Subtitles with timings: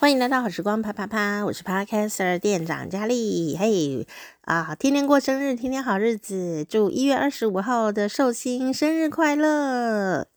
[0.00, 3.56] 欢迎来到好时光啪啪啪，我是 Podcaster 店长佳丽。
[3.58, 4.06] 嘿
[4.42, 10.28] 啊，天天过生日，天天好日子，祝一月二十五号的寿星生日快乐！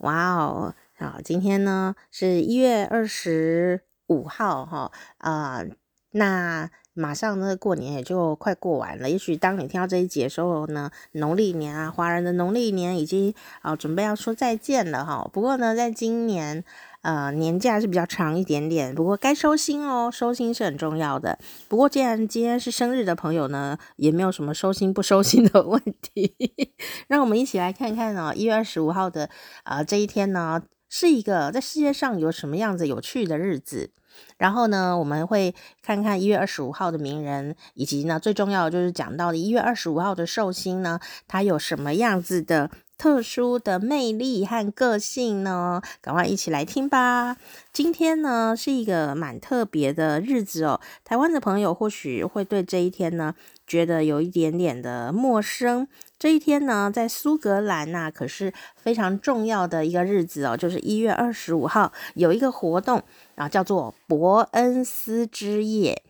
[0.00, 5.64] 哇哦，好，今天呢是一月二十五号哈啊，
[6.10, 9.08] 那马上呢过年也就快过完了。
[9.08, 13.32] 也许当你听到这一节的时候呢，农历年啊，华人的农历年已经
[13.62, 15.26] 啊准备要说再见了哈。
[15.32, 16.62] 不过呢，在今年。
[17.02, 21.38] 呃，年假是比较长一点点，不过该收心哦，收心是很重要的。
[21.66, 26.34] 不过既然今天是生日的朋友呢，也没有什么收心不收心的问题。
[27.08, 29.30] 让我们一起来看看哦，一月二十五号的
[29.62, 33.92] 啊、呃、这一天呢，是一个在世界上有什么样子有趣的日子。
[34.36, 42.70] 然后呢，我们会看看一月二十五号的名人，以及呢最重要的就是讲到的一月二十五号的寿星呢，他有什么样子的。
[43.00, 45.80] 特殊的魅力和个性呢？
[46.02, 47.38] 赶快一起来听吧！
[47.72, 50.78] 今天呢是一个蛮特别的日子哦。
[51.02, 53.34] 台湾的朋友或许会对这一天呢
[53.66, 55.88] 觉得有一点点的陌生。
[56.18, 63.02] 这一天呢，在苏格兰呐、可是非常重要的一个日子哦，就是一月二十五号有一个活动
[63.36, 66.02] 啊，叫做伯恩斯之夜。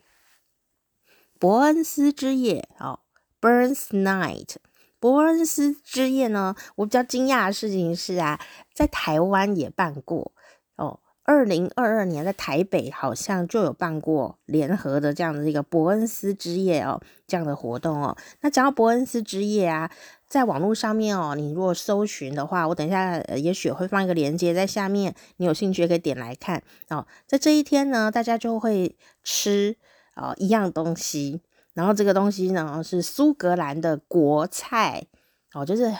[1.38, 2.98] 伯恩斯之夜哦
[3.40, 4.56] ，Burns Night。
[5.00, 8.38] 伯恩斯之夜呢，我比较惊讶的事情是啊，
[8.74, 10.30] 在台湾也办过
[10.76, 11.00] 哦。
[11.22, 18.16] 二零二二年在台北好像就有办过联合的这样的一个伯恩斯之夜哦，这样的活动哦。
[18.40, 19.88] 那讲到伯恩斯之夜啊，
[20.26, 27.06] 在网络上面哦，你如果搜寻的话，我等一下也许会放一个链接在下面，你有兴趣可以点来看哦。
[27.28, 29.76] 在这一天呢，大家就会吃
[30.16, 31.42] 哦一样东西。
[31.72, 35.06] 然后这个东西呢是苏格兰的国菜
[35.54, 35.92] 哦，就是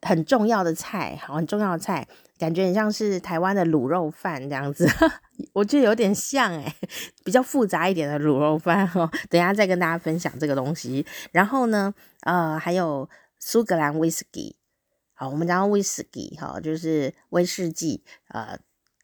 [0.00, 2.06] 很重要的菜，好，很重要的菜，
[2.38, 4.88] 感觉很像是台湾的卤肉饭这样子，
[5.52, 6.74] 我觉得有点像诶，
[7.24, 9.10] 比较复杂一点的卤肉饭哦。
[9.28, 11.04] 等一下再跟大家分享这个东西。
[11.32, 14.56] 然后呢，呃，还有苏格兰威士忌，
[15.14, 18.58] 好，我们讲到威士忌哈，就是威士忌，呃。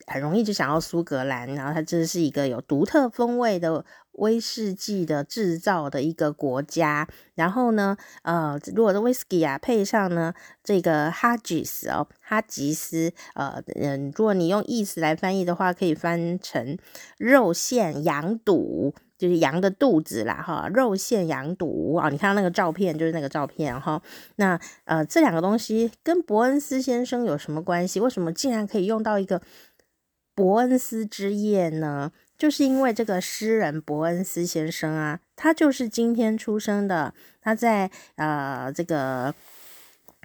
[0.07, 7.09] 很容易就想到苏格兰，然后它这是一个有独特风味的威士忌的制造的一个国家。
[7.35, 10.33] 然后呢，呃，如果的威士忌啊配上呢
[10.63, 16.79] 这个哈吉斯哦，哈吉斯，呃，嗯，如果你用意思来翻译的话，可以翻成
[17.19, 22.09] 肉馅羊肚，就是羊的肚子啦，哈，肉馅羊肚啊。
[22.09, 24.01] 你看那个照片，就是那个照片哈。
[24.37, 27.99] 那呃，这两个东西跟伯恩斯先生有什么关系？
[27.99, 29.41] 为什么竟然可以用到一个？
[30.35, 37.15] 伯恩斯之夜呢，就是因为这个诗人伯恩斯先生啊，他就是今天出生的。
[37.41, 39.35] 他在呃这个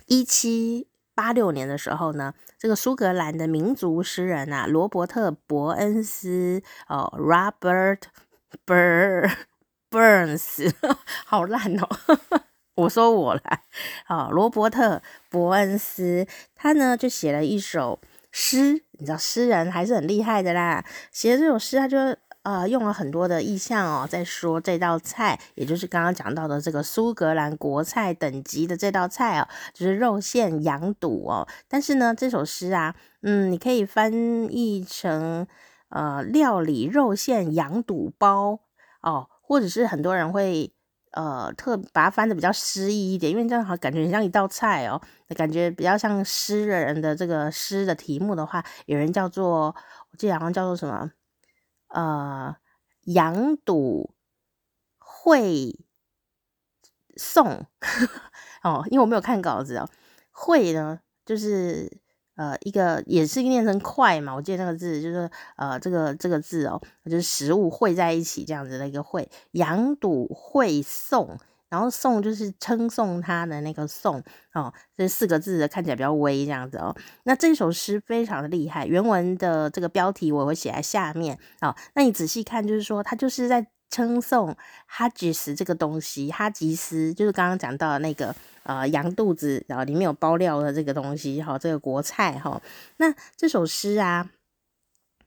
[0.07, 8.03] 一七八六年的时候呢，这个苏格兰的民族诗人啊，罗伯特伯恩斯哦，Robert
[8.65, 9.29] Bur
[9.91, 10.73] Burns，
[11.25, 11.87] 好烂哦，
[12.75, 13.63] 我说我来，
[14.07, 16.25] 哦，罗伯特伯恩斯，
[16.55, 17.99] 他呢就写了一首。
[18.31, 20.85] 诗，你知道诗人还是很厉害的啦。
[21.11, 21.97] 写的这首诗，他就
[22.43, 31.47] 呃用了很多的意象哦，在说这道菜，也就是刚刚讲到的这个苏格兰国菜等级的这道菜哦，就是肉馅羊肚哦。
[31.67, 35.47] 但是呢，这首诗啊，嗯，你可以翻译成
[35.89, 38.59] 呃料理肉馅羊肚包
[39.01, 40.73] 哦，或者是很多人会。
[41.11, 45.01] 呃，特把它翻的比较诗意一点，因为这样好感觉很像一道菜哦，
[45.35, 49.75] 感觉比较像诗人的这个诗的题目的话，有人叫做，
[50.11, 51.11] 我记得好像叫做什么，
[51.89, 52.55] 呃，
[53.05, 54.13] 羊肚
[54.99, 55.79] 会
[57.17, 57.65] 送
[58.63, 59.89] 哦，因为我没有看稿子哦，
[60.31, 61.99] 会呢就是。
[62.39, 74.23] 呃，一个也是念成快嘛，我记得那个字就是呃，这个这个字哦，就是食物汇在一起这样子的一个汇，羊肚会送，然后送就是称颂他的那个送
[74.53, 76.95] 哦，这四个字看起来比较微这样子哦。
[77.23, 81.75] 那这首诗非常的厉害，原文的这个标题我会写在下面哦。
[81.93, 84.55] 那你仔细看，就是说他就是在称颂
[84.85, 88.35] 哈吉斯这个东西，哈吉斯就是刚刚讲到那个。
[88.63, 92.61] 呃，羊肚子，然后里面有包料的这个东西，哈，这个国菜，哈。
[92.97, 94.29] 那这首诗啊，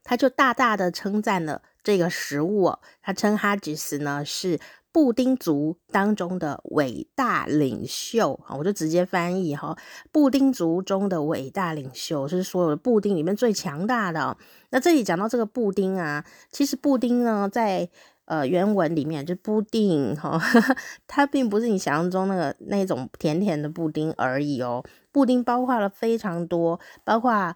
[0.04, 2.78] 他就大大的称赞了这个食物哦。
[3.02, 4.60] 他称哈吉斯呢是
[4.92, 9.76] 布丁族当中的伟大领袖，我就直接翻译哈，
[10.12, 14.36] 布丁族中的伟大领袖，是所有的布丁里面最强大的。
[14.70, 17.88] 那这里讲到这个布丁啊，其实布丁呢，在
[18.32, 20.40] 呃，原文里面就布丁哈，
[21.06, 24.82] 它并不是你想象中那个那种甜甜的布丁而已哦。
[25.12, 27.54] 布丁包括了非常多，包括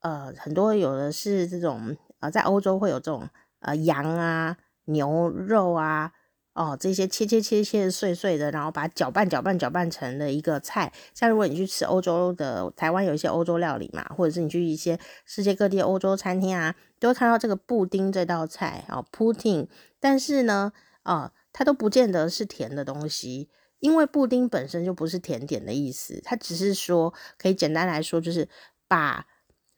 [0.00, 3.26] 呃很多有的是这种、呃，在欧洲会有这种
[3.60, 6.12] 呃羊啊、牛肉啊。
[6.54, 10.92] 哦，这些切切切切碎碎的，然后把搅拌搅拌搅拌成的一个菜。
[11.14, 19.68] 像如果你去吃欧洲的，台湾有一些欧洲料理嘛，或者是你去一些世界各地欧洲餐厅啊，都会看到这个布丁这道菜啊，pudding。
[20.00, 20.72] 但是呢，
[21.04, 23.48] 啊，它都不见得是甜的东西，
[23.78, 28.48] 因为布丁本身就不是甜点的意思，它只是说可以简单来说，就是
[28.88, 29.26] 把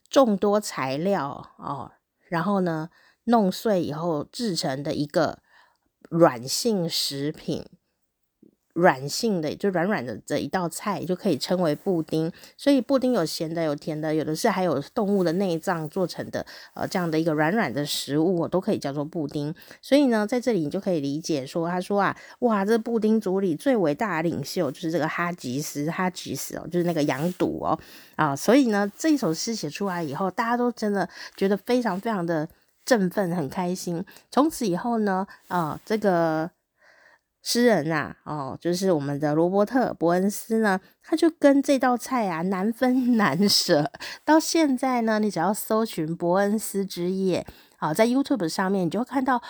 [0.08, 1.92] 众多材料哦，
[2.30, 2.88] 然后呢
[3.24, 5.40] 弄碎以后制成的一个。
[6.10, 7.64] 软性食品，
[8.72, 12.32] 软性的就软软的这一道菜就可以称为布丁。
[12.56, 19.54] 所以布丁有咸的，有甜的，有的是还有动物的内脏做成的，呃，这样的一个软软的食物，都可以叫做布丁。
[19.80, 27.78] 所以呢，在这里你就可以理解说，他说啊，哇，这布丁族里最伟大的领袖就是这个哈吉斯，哈吉斯哦，就是那个羊肚哦，
[28.16, 32.48] 啊，所以呢，这一首诗写出来以后，大家都真的觉得非常非常的。
[32.84, 34.04] 振奋，很开心。
[34.30, 36.50] 从此以后呢，啊、呃，这个
[37.42, 43.90] 诗人啊，哦，就是我们的罗伯特·伯恩斯呢，他就跟这道菜啊难分 难舍。
[44.24, 47.46] 到现在呢，你只要搜寻伯恩斯之夜，
[47.78, 49.42] 啊、在 YouTube 上面，你就会看到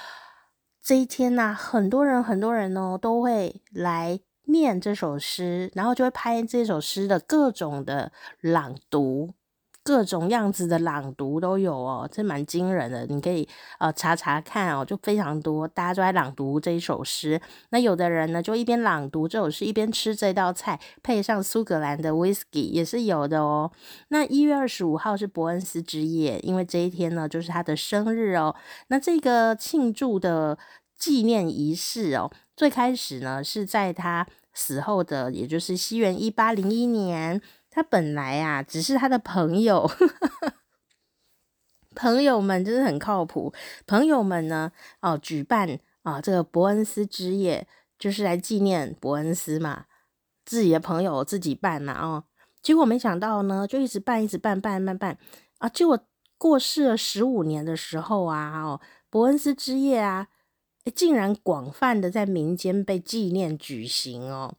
[0.83, 9.35] 这一天呐、啊，很多人很多人哦都会来念这首诗，然后就会拍这首诗的各种的朗读。
[9.83, 13.07] 各种样子的朗读都有哦，这蛮惊人的。
[13.07, 13.49] 你可以
[13.79, 17.41] 呃查查看哦，就非常多，大家都在朗读这一首诗。
[17.71, 23.73] 那有的人呢，就一边朗读这首诗，一边吃这道菜，配上苏格兰的 whisky 也是有的哦。
[24.09, 28.55] 那一月二十五号是伯恩斯之夜，因为这一天呢就是他的生日哦。
[28.89, 30.59] 那这个庆祝的
[30.99, 37.41] 纪念仪式哦，最开始呢是在他死后的，也就是西元一八零一年。
[37.71, 39.89] 他本来啊，只是他的朋友，
[41.95, 43.53] 朋友们真的很靠谱。
[43.87, 47.67] 朋友们呢，哦，举办啊这个伯恩斯之夜，
[47.99, 49.87] 就是来纪念伯恩斯嘛。
[50.45, 52.25] 自己的朋友自己办嘛，哦，
[52.61, 55.17] 结果没想到呢，就一直办，一直办，办办办
[55.59, 55.69] 啊。
[55.69, 55.97] 结果
[56.37, 60.27] 过世了十五年的时候啊，哦，伯恩斯之夜啊，
[60.93, 64.57] 竟然广泛的在民间被纪念举行哦。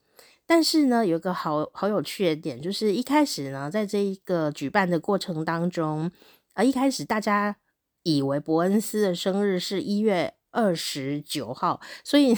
[0.54, 6.12] 但是呢，有个好好有趣的点，就是一开始呢，在这一个举办的过程当中，
[6.56, 7.56] 啊，一开始大家
[8.04, 12.38] 以为伯恩斯的生日是一月二十九号，所以。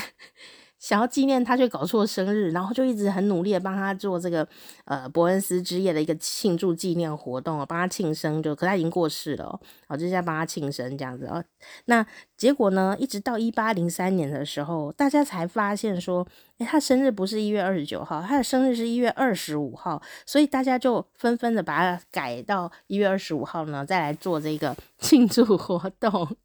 [0.84, 4.46] 想要纪念他，却搞错生日，然后就一直很努力的帮他做这个
[4.84, 9.58] 呃伯恩斯之夜的一个庆祝纪念活动，帮他庆生就，可他已经过世了
[9.88, 11.42] 哦，就在帮他庆生这样子哦。
[11.86, 16.28] 那结果呢，一直到一八零三年的时候，大家才发现说，
[16.58, 26.36] 诶，他生日不是一月二十九号，他的生日是一月二十五号，所以大家就纷纷的把它改到一月二十五号呢，再来做这个 庆祝活动。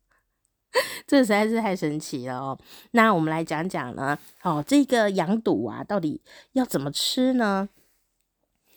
[1.06, 2.58] 这实在是太神奇了哦！
[2.90, 6.20] 那我们来讲讲呢，哦，这个羊肚啊，到底
[6.52, 7.68] 要怎么吃呢？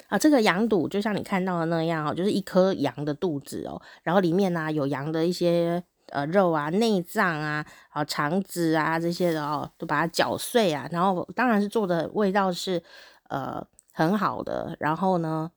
[0.08, 12.82] 啊，这个羊肚就像你看到的那样哦，就是一颗羊的肚子哦，然后里面呢、有羊的一些呃肉啊、内脏啊、啊肠子啊这些的哦，都把它搅碎啊，然后当然是做的味道是
[13.30, 13.62] 呃
[13.92, 15.52] 很好的，然后呢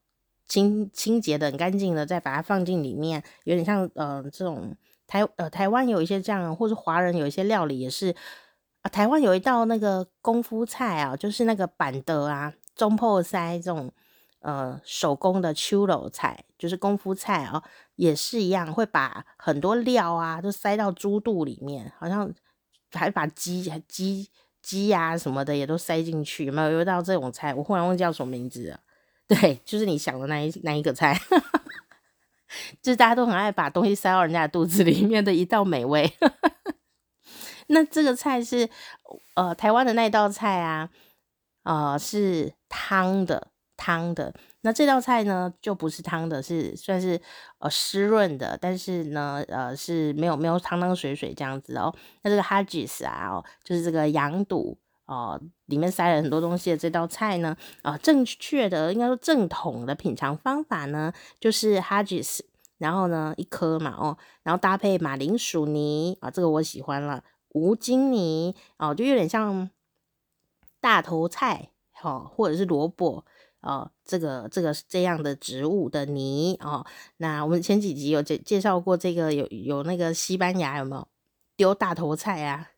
[0.48, 4.76] 清清洁的很干净的，再把它放进里面，有点像呃这种。
[5.06, 8.14] 台呃台湾有一些这样，或是华人有一些料理也是
[8.82, 8.88] 啊。
[8.88, 13.92] 台湾有一道那个功夫菜啊，就是那个板德啊、中破塞这种
[14.40, 17.62] 呃手工的手路菜，就是功夫菜啊，
[17.96, 22.32] 也是一样，会把很多料啊都塞到猪肚里面，好像
[22.92, 24.30] 还把鸡鸡
[24.62, 26.46] 鸡呀什么的也都塞进去。
[26.46, 27.52] 有没有有一道这种菜？
[27.54, 28.80] 我忽然忘记叫什么名字了。
[29.28, 31.18] 对，就是你想的那一那一个菜。
[32.82, 36.12] 就是大家都很爱把东西塞到人家肚子里面的一道美味。
[37.68, 38.68] 那这个菜是
[39.34, 40.90] 呃台湾的那道菜啊，
[41.62, 44.34] 呃是汤的汤的。
[44.60, 47.20] 那这道菜呢就不是汤的，是算是
[47.58, 51.94] 呃湿润的，但是呢呃是没有没有汤汤水水这样子哦。
[52.22, 62.40] 那这个 haggis 啊哦，就是这个羊肚哦，里面塞了很多东西的这道菜呢啊、正确的应该说正统的品尝方法呢就是 haggis。
[62.76, 69.70] 然后呢，一颗嘛，哦，然后搭配马铃薯泥啊，这个我喜欢了，无筋泥哦，就有点像
[70.80, 71.70] 大头菜，
[72.02, 73.24] 哦，或者是萝卜
[73.60, 76.84] 哦，这个这个这样的植物的泥哦。
[77.18, 81.08] 那我们前几集有介介绍过这个，有有那个西班牙有没有
[81.56, 82.70] 丢大头菜啊？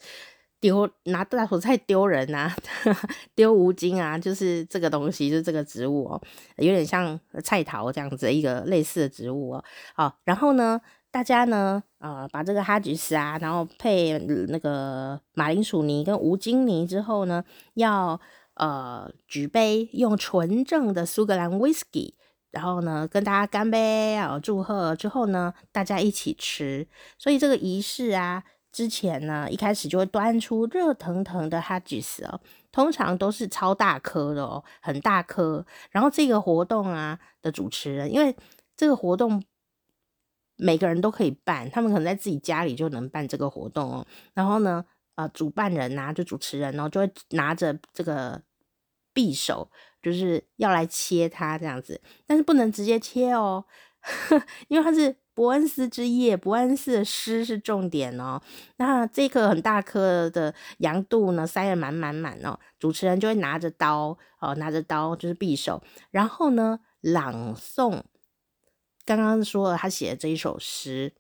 [0.67, 2.53] 丢拿大头菜丢人啊，
[3.37, 6.21] 丢无精啊，就是这个东西，就是这个植物哦，
[6.57, 9.65] 有点像菜桃这样子一个类似的植物哦。
[9.95, 10.81] 好，然后呢，
[11.13, 14.19] 大家呢，呃，把这个哈吉斯啊，然后配
[14.49, 17.45] 那个马铃薯泥跟无精泥之后呢，
[17.75, 18.21] 要
[18.55, 22.15] 呃举杯用纯正的苏格兰 whisky，
[22.51, 26.89] 然后呢跟大家干杯啊，祝贺之后呢，大家一起吃。
[27.17, 28.43] 所以这个仪式啊，
[28.77, 32.39] 之前呢一开始就会端出热腾腾的哈吉斯哦，
[32.71, 35.65] 通常都是超大颗的哦，很大颗。
[35.91, 38.37] 然后这个活动啊的主持人，因为
[38.77, 39.43] 这个活动。
[40.59, 44.07] 每个人都可以办，他们可能在自己家里就能办这个活动哦。
[44.33, 44.83] 然后呢，
[45.17, 48.41] 呃，主办人呐、啊，就主持人、哦，就会拿着这个
[49.13, 49.71] 匕首，
[50.03, 52.01] 就是要来切它这样子。
[52.27, 53.67] 但是不能直接切哦，
[54.69, 58.41] 因为它是伯恩斯之夜，伯恩斯的诗是重点哦。
[58.77, 62.59] 那这个很大颗的羊肚呢，塞得满满满哦。
[62.79, 68.03] 主持人就会拿着刀哦，拿着刀就是匕首，然后呢，朗诵。
[69.05, 71.13] 刚刚说了，他写的这一首诗，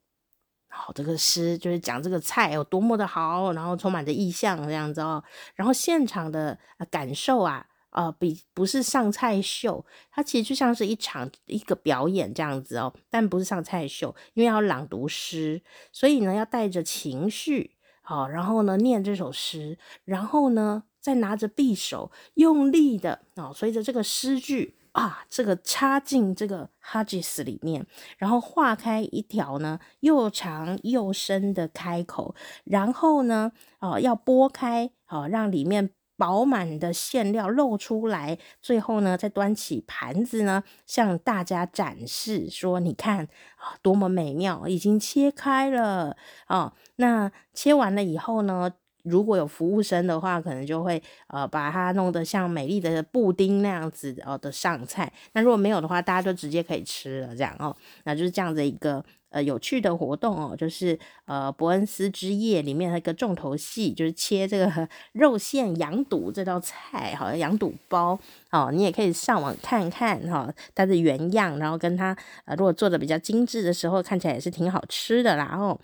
[0.70, 5.22] 好，这个诗就是讲这个菜有多么的好，然后充满着意象这样子哦。
[5.54, 6.58] 然后现场的
[6.90, 7.66] 感受啊，
[7.96, 15.60] 呃，比不是上菜秀，它其实就像是一场一个表演这样子哦，但不是上菜秀，因为要朗读诗，
[15.90, 17.72] 所以呢要带着情绪，
[18.02, 24.76] 好，然后呢念这首诗，然后呢再拿着匕首用力的哦，随着这个诗句。
[24.96, 27.86] 啊，这个插进这个哈吉斯里面，
[28.16, 32.34] 然后划开一条呢又长又深的开口，
[32.64, 48.72] 然后呢，哦、呃，要拨开，好、呃，让里面饱满的馅料露出来，最后呢，再端起盘子呢，向大家展示说，你看啊，多么美妙，已经切开了啊、那切完了以后呢？
[49.06, 55.12] 如果有服务生的话，可能就会呃把它弄得像美丽的布丁那样子哦的上菜。
[55.32, 57.74] 那如果没有的话，大家就直接可以吃了，这样哦。
[58.04, 68.18] 那就是这样的一个呃有趣的活动哦，就是呃伯恩斯之夜里面的一个重头戏，就是切这个 肉馅羊肚这道菜，好像羊肚包
[68.50, 75.78] 哦，你也可以上网看看哈、它的原样，然后跟它呃如果做的比较精致的时候，看起来也是挺好吃的啦哦。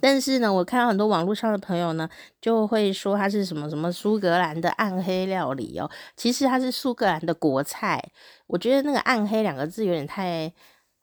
[0.00, 2.08] 但是呢，我看到很多网络上的朋友呢，
[2.40, 5.90] 就会说它是什么什么苏格兰的暗黑料理哦。
[6.16, 8.10] 其实它是苏格兰的国菜。
[8.46, 10.52] 我觉得那个“暗黑”两个字有点太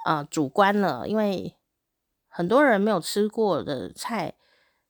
[0.05, 1.55] 啊、主观了，因为
[2.27, 4.33] 很多人没有吃过的菜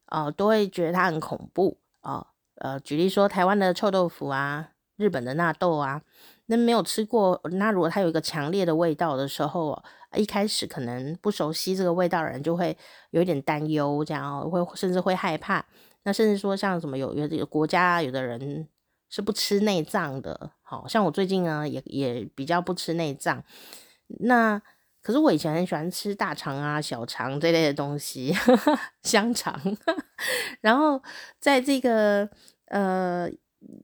[0.05, 2.27] 啊、都会觉得它很恐怖啊。
[2.55, 6.01] 呃，举例说台湾的臭豆腐啊，日本的纳豆啊。
[6.47, 9.83] 那没有吃过，那如果它有一个强烈的味道的时候，
[10.15, 12.75] 一开始可能不熟悉这个味道的人就会
[13.12, 15.65] 有一点担忧，这样会甚至会害怕。
[16.03, 18.67] 那甚至说像什么有有的国家有的人
[19.10, 23.43] 是不吃内脏的，好像我最近呢也也比较不吃内脏。
[24.19, 24.62] 那
[25.01, 29.60] 可是我以前很喜欢吃大肠啊、小肠这类的东西，呵 呵香肠。
[30.62, 31.01] 然后
[31.39, 32.29] 在这个
[32.67, 33.29] 呃。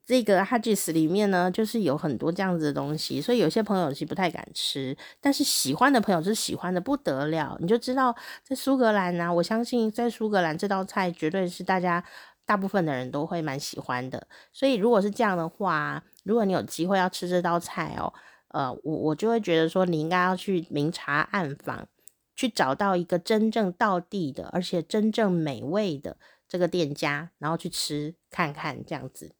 [0.06, 7.58] 这个哈吉斯里面呢，就是有很多这样子的东西，所以有些朋友其实不太敢吃，但是喜欢的朋友是喜欢的不得了。
[7.60, 12.04] 你就知道，在苏格兰呢、啊，我相信在苏格兰这道菜绝对是大家
[12.46, 14.28] 大部分的人都会蛮喜欢的。
[14.52, 18.14] 所以如果是这样的话，如果你有机会要吃这道菜哦，
[18.50, 21.88] 呃，我我就会觉得说，你应该要去明察暗访，
[22.36, 29.32] 去找到一个真正道地的，而且真正美味的这个店家，然后去吃看看这样子。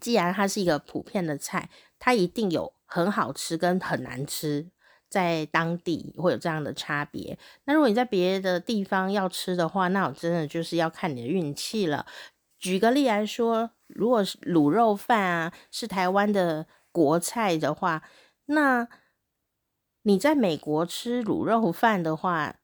[0.00, 4.70] 既然它是一个普遍的菜，它一定有很好吃跟很难吃，
[5.08, 7.38] 在当地会有这样的差别。
[7.64, 12.06] 那如果你在别的地方要吃的话，那我真的就是要看你的运气了。
[12.58, 18.02] 举个例来说，如果是卤肉饭啊，是台湾的国菜的话，
[18.46, 18.88] 那
[20.02, 22.56] 你在美国吃卤肉饭的话，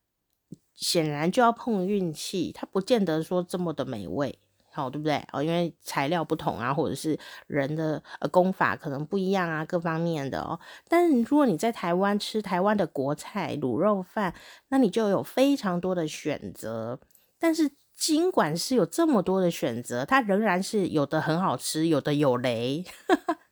[0.75, 4.39] 显然就要碰运气，它不见得说这么的美味。
[4.77, 5.17] 好，对不对？
[5.33, 10.61] 哦，因为材料不同啊，或者是人的呃功法可能不一样啊，各方面的哦。
[10.87, 14.35] 但是如果你在台湾吃台湾的国菜卤肉饭，
[14.69, 17.01] 那你就有非常多的选择。
[17.39, 22.85] 但是尽管是有这么多的选择，它仍然是有的很好吃，有的有雷。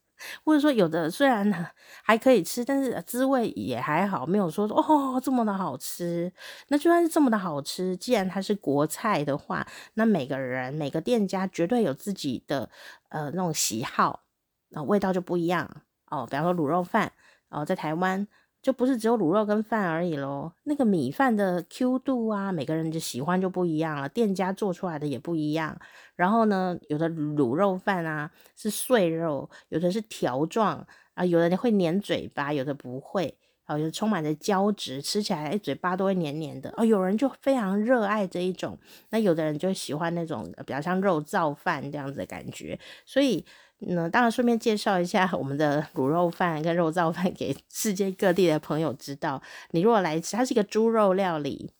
[0.44, 1.70] 或者说有的虽然
[2.02, 6.32] 还可以吃，但是滋味也还好，没有说哦这么的好吃。
[6.68, 12.68] 那就算是这么的好吃，既然它是国菜的话，那每个人每个店家绝对有自己的
[13.08, 14.24] 呃那种喜好，
[14.70, 15.68] 那味道就不一样
[16.10, 16.26] 哦。
[16.28, 17.12] 比方说卤肉饭
[17.48, 18.26] 哦，在台湾。
[18.64, 25.78] 就不是只有卤肉跟饭而已喽，那个米饭的 Q 度啊，每个人就喜欢就不一样了，店家做出来的也不一样。
[26.16, 33.36] 然后呢，有的卤肉饭啊是碎肉，有的是条状啊，有的会粘嘴巴，有的不会。
[33.66, 36.72] 哦，就充满着胶质，吃起来嘴巴都会黏黏的。
[36.78, 38.78] 哦，有人就非常热爱这一种，
[39.10, 42.78] 那有的人就喜欢那种比较像肉燥饭这样子的感觉。
[43.04, 43.44] 所以
[43.88, 49.42] 那，当然顺便介绍一下 我们的卤肉饭跟肉燥饭 给世界各地的朋友知道。
[49.70, 51.70] 你如果来吃，它是一个猪肉料理。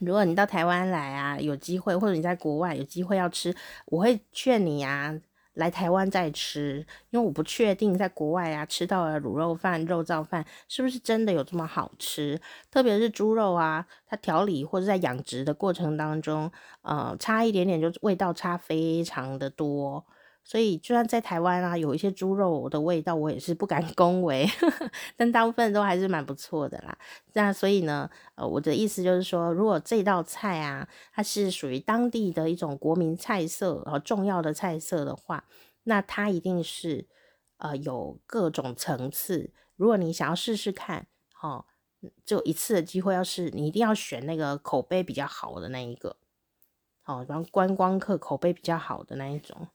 [0.00, 3.54] 如果你到台湾来啊，有机会，或者你在国外有机会要吃，
[3.86, 5.18] 我会劝你啊。
[5.54, 12.38] 来台湾再吃，因为我不确定在国外啊吃到的卤肉饭、肉燥饭是不是真的有这么好吃。
[12.70, 16.52] 特别是猪肉啊，它调理或者在养殖的过程当中，
[16.82, 20.04] 呃，差一点点就味道差非常的多。
[20.48, 24.48] 所以，就算在台湾啊，有一些猪肉的味道，我也是不敢 恭维，
[25.16, 26.96] 但大部分都还是蛮不错的啦。
[27.32, 35.44] 那所以呢，呃，我的意思就是说，如果这道菜啊，它是属于当地的一种国民菜色和重要的菜色的话，
[35.82, 37.08] 那它一定是
[37.58, 39.52] 呃有各种层次。
[39.74, 41.08] 如果你想要试试看，
[41.42, 41.64] 哦，
[42.24, 46.16] 就一次的机会，要试，你一定要选那个口碑比较好的那一个，
[47.04, 49.66] 哦，然后观光客口碑比较好的那一种。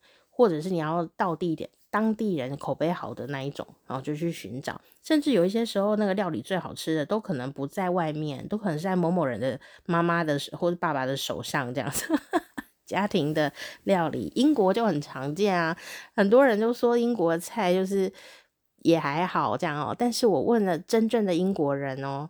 [0.41, 4.81] 或者是你要到地点，当地人口碑好的那一种，然后就去寻找。
[5.03, 12.07] 甚至有一些时候，那个料理最好吃的都可能不在外面，都可能是在某某人的妈妈的或者爸爸的手上这样子。
[12.87, 15.77] 家庭的料理，英国就很常见啊。
[16.15, 18.11] 很多人都说英国菜就是
[18.81, 19.95] 也还好这样哦。
[19.95, 22.27] 但是我问了真正的英国人哦，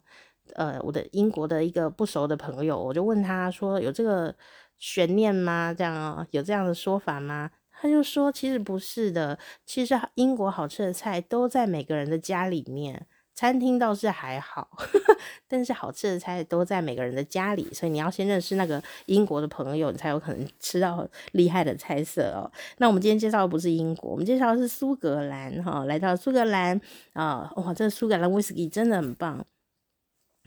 [0.55, 4.35] 呃，我的英国的一个不熟的朋友，我就问他说：“有这个
[4.77, 5.73] 悬念吗？
[5.73, 7.49] 这样哦，有这样的说法吗？”
[7.81, 22.51] 他就说：“其实不是的，其实英国好吃的菜都在每个人的家里面，餐厅倒是还好，呵呵，但是好吃的菜都在每个人的家里，所以你要先认识那个英国的朋友，你才有可能吃到厉害的菜色哦。
[22.77, 26.79] 那我们今天介绍的不是英国，我们介绍的是苏格兰哈，来到苏格兰
[27.13, 29.43] 啊，哇，这苏格兰威士忌真的很棒，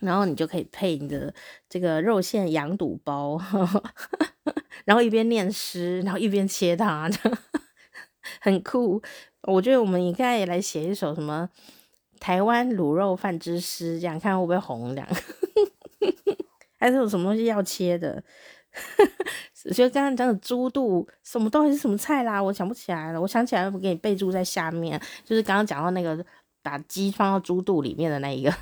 [0.05, 1.33] 然后你就可以配你的
[1.69, 3.37] 这个肉馅羊肚包。
[3.37, 3.83] 呵呵”
[4.85, 7.11] 然后一边念诗，然后一边切它，
[8.41, 9.03] 很酷。
[9.43, 11.49] 我觉得我们应该也来写一首什么
[12.21, 14.95] 台湾卤肉饭之诗，这样看会不会红？
[14.95, 15.09] 这样，
[16.79, 18.23] 还是有什么东西要切的？
[19.67, 22.43] 我觉得刚刚讲的猪肚，什么东西是什么菜啦？
[22.43, 23.21] 我想不起来了。
[23.21, 26.23] 我想起来，我给你备注在下面，就是刚刚讲到那个
[26.63, 28.53] 把鸡放到猪肚里面的那一个，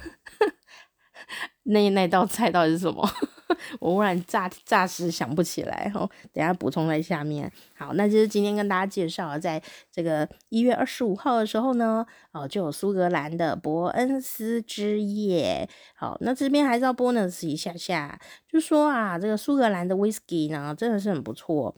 [1.65, 3.09] 那那道菜到底是什么？
[3.79, 7.51] 我忽然暂暂时想不起来哦，等下补充在下面。
[7.77, 15.69] 好，那就是今天跟大家介绍，在这个一月二十五号的时候呢，哦，就有苏格兰的伯恩斯之夜。
[15.95, 21.77] 好，那这边还是要 bonus 一下下，就说啊，这个苏格兰的 whisky 呢，真的是很不错，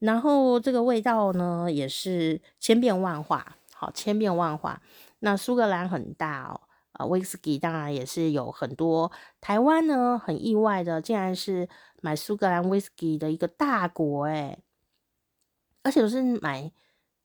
[0.00, 4.82] 然后这个味道呢，也是千变万化，好，千变万化。
[5.20, 6.60] 那苏格兰很大哦。
[6.92, 9.10] 啊，威士忌当然也是有很多。
[9.40, 11.68] 台湾呢，很意外的，竟然是
[12.00, 14.62] 买苏格兰威士忌的一个大国诶，
[15.82, 16.70] 而且都是买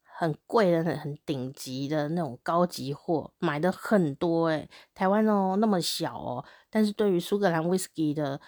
[0.04, 4.70] 很贵的、很很顶级的那种高级货，买的很多诶。
[4.96, 8.40] 台湾哦那么小哦，但是对于苏格兰威士忌的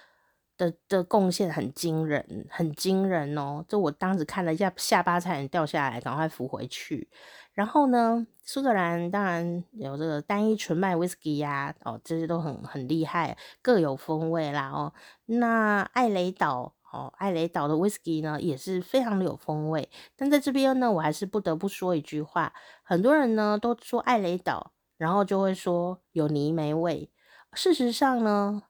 [0.59, 3.65] 的的贡献很惊人，很惊人哦。
[3.67, 7.09] 这我当时看了一下，下巴差点掉下来，赶快扶回去。
[7.53, 14.93] 然后呢，苏格兰当然有这个单一纯麦威士忌呀，哦，这些都很很厉害，各有风味啦哦。
[15.25, 19.89] 那艾雷岛哦，艾雷岛的威士忌呢也是非常的有风味。
[20.15, 27.09] 但在这边呢，我还是不得不说一句话，很多人呢都说艾雷岛，然后就会说有泥煤味。
[27.53, 28.63] 事实上呢，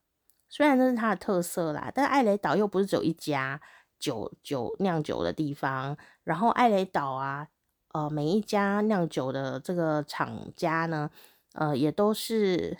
[0.49, 3.61] 虽然这是它的特色啦，但艾雷岛又不是只有一家
[3.99, 5.95] 酒酒酿酒的地方。
[6.23, 7.47] 然后艾雷岛啊。
[7.91, 11.09] 呃，每一家酿酒的这个厂家呢，
[11.53, 12.77] 呃，也都是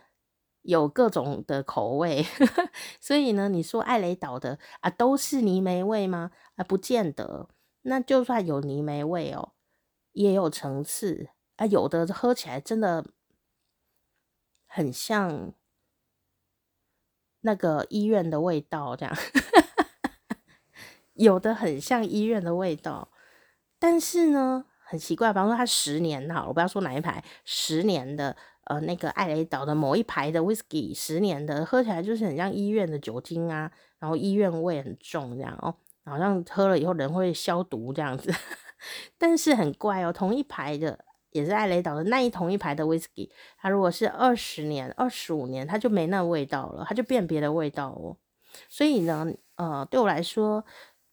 [0.62, 2.24] 有各种的口味，
[3.02, 6.30] 所以呢，你说艾雷岛的啊，都是泥煤味吗？
[6.58, 7.50] 啊，不见得。
[7.82, 9.54] 那就算有泥煤味哦，
[10.12, 13.04] 也有层次啊，有的喝起来真的
[14.68, 15.52] 很像
[17.42, 19.16] 那个医院的味道，这样，
[21.14, 23.10] 有的很像医院的味道，
[23.80, 24.66] 但是呢。
[24.92, 35.76] 很奇怪，比方说它十年哈，我不要说哪一排，十年的呃那个艾雷岛的某一排的 whisky，十年的喝起来就是很像医院的酒精啊，然后医院味很重这样哦，
[36.06, 38.34] 好像喝了以后人会消毒这样子，
[39.20, 48.18] 但是很怪哦，同一排的也是艾雷岛的那一同一排的 whisky，它如果是二十年、二十五年，它就没那味道了，它就变别的味道哦，
[48.68, 50.66] 所以呢，呃，对我来说。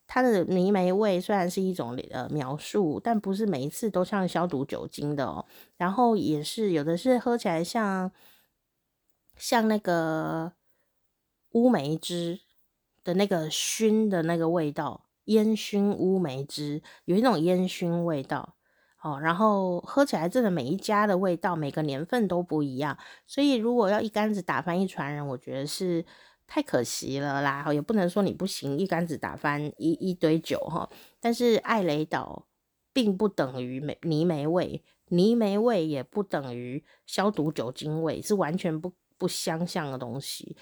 [0.09, 5.45] 它的泥煤味虽然是一种呃描述，但不是每一次都像消毒酒精的哦。
[5.77, 8.13] 然后也是有的是喝起来像
[9.37, 10.53] 像那个
[11.51, 12.39] 乌梅汁
[13.03, 18.56] 的那个熏的那个味道，烟熏乌梅汁有一种烟熏味道。
[19.07, 26.05] 哦，然后喝起来真的每一家的味道，每个年份都不一样，所以如果要一竿子打翻一船人，我觉得是
[26.45, 27.73] 太可惜了啦。
[27.73, 30.91] 也不能说你不行，一竿子打翻一一堆酒哈。
[31.21, 32.49] 但是艾雷岛
[32.93, 40.57] 并不等于梅泥煤味，泥煤味也不等于消毒酒精味，是完全不不相像的东西。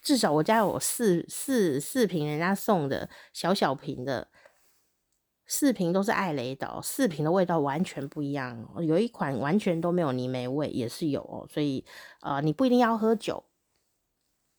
[0.00, 4.28] 至少我家有四四四瓶人家送的小小瓶的。
[5.50, 8.68] 四瓶都是艾雷岛，四瓶的味道完全不一样。
[8.82, 11.48] 有一款完全都没有泥煤味，也是有哦。
[11.50, 11.86] 所以，
[12.20, 13.42] 呃，你不一定要喝酒，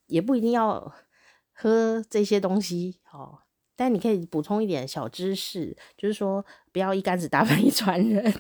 [0.07, 0.91] 也不一定要
[1.53, 3.37] 喝这些东西哦。
[3.75, 8.33] 但你可以补充一点小知识，就是说不要一竿子打 翻一船人。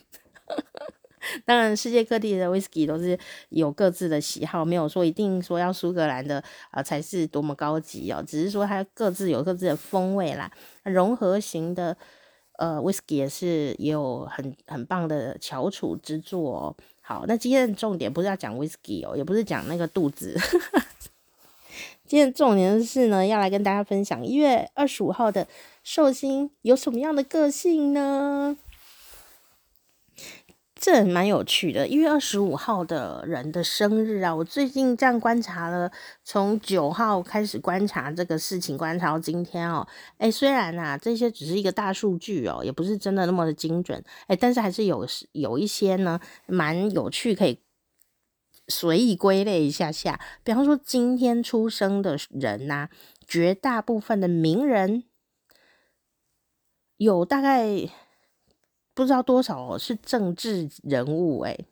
[1.45, 3.17] 当然，世界各地的威士忌都是
[3.49, 8.23] 有各自的喜好，没有说一定说要苏格兰的啊、才是多么高级哦。
[8.25, 10.51] 只是说它各自有各自的风味啦，
[10.83, 11.95] 融合型的。
[12.59, 16.75] 呃，whisky 也是也有很很棒的翘楚之作哦。
[16.99, 20.37] 好，那今天的重点不是要讲 whisky 哦，也不是讲那个肚子。
[22.05, 25.47] 今天重点是呢，要来跟大家分享一月二十五号的
[25.83, 28.57] 寿星有什么样的个性呢？
[30.81, 35.91] 这蛮有趣的，一月二十五号的人的生日啊，我最近这样观察了，
[36.23, 39.85] 从九号开始观察这个事情，观察到今天哦，
[40.19, 47.59] 诶，虽然啊这些只是一个大数据哦，也不是真的那么的精准，诶，但是还是有有一些呢蛮有趣，可以
[48.69, 50.17] 随意归类一下下。
[50.45, 52.89] 比方说今天出生的人呐、啊，
[53.27, 55.03] 绝大部分的名人
[56.95, 57.89] 有大概。
[58.99, 61.65] 不知道多少是政治人物诶，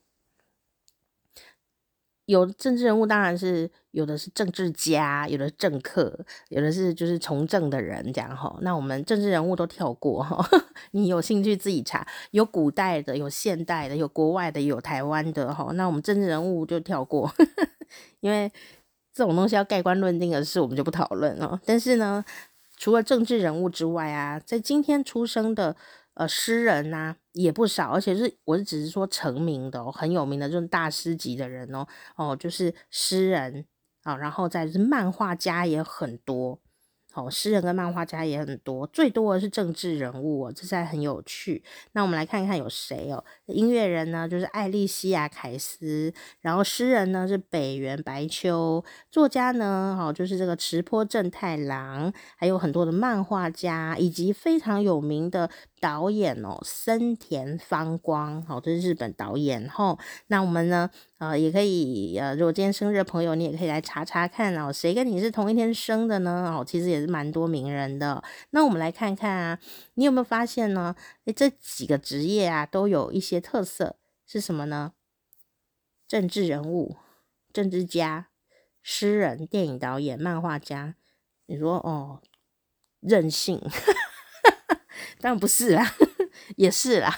[2.24, 8.58] 有政治人物当然是有的是政治家，有的政客，有的是就是从政的人这样哈。
[8.62, 10.42] 那我们政治人物都跳过哈，
[10.92, 15.70] 你有兴趣自己查，有古代的，有现代的，有国外的，有台湾的哈。
[15.74, 17.30] 那我们政治人物就跳过，
[18.22, 18.50] 因为
[19.12, 21.60] 这种东西要盖棺论定的事，我们就不讨论了。
[21.66, 22.24] 但是呢，
[22.78, 25.76] 除了政治人物之外啊，在今天出生的。
[26.18, 33.66] 呃，诗人呐、也不少，而且是我是只是说成名的、哦，很有名的这种大师级的人哦，哦，就是诗人
[34.02, 36.60] 啊，然后再是漫画家也很多。
[37.18, 41.64] 哦，诗人跟漫画家也很多，最多的是政治人物哦，这在很有趣。
[41.94, 43.24] 那我们来看一看有谁哦？
[43.48, 55.50] 音乐人呢，就是艾莉西亚凯斯，然后诗人呢是北原白秋，作家呢，哦，就是这个池坡正太郎，还有很多的漫画家，以及非常有名的
[55.80, 59.68] 导演哦，森田芳光，好，这是日本导演。
[59.68, 60.88] 吼，那我们呢？
[61.20, 66.56] 呃，也可以，呃，如果今天生日的朋友，你也可以来查查看哦，谁跟你是同一天生的呢？
[66.56, 68.24] 哦，其实也是蛮多名人的。
[68.52, 69.60] 那我们来看看啊，
[69.96, 70.96] 你有没有发现呢？
[71.26, 74.94] 诶，这几个职业啊，都有一些特色，是什么呢？
[76.08, 76.98] 政治人物、
[77.52, 78.28] 政治家、
[78.82, 80.96] 诗人、电影导演、漫画家。
[81.48, 82.22] 你说哦，
[83.00, 83.62] 任性？
[85.20, 85.96] 当然不是啦，
[86.58, 87.14] 也是啦。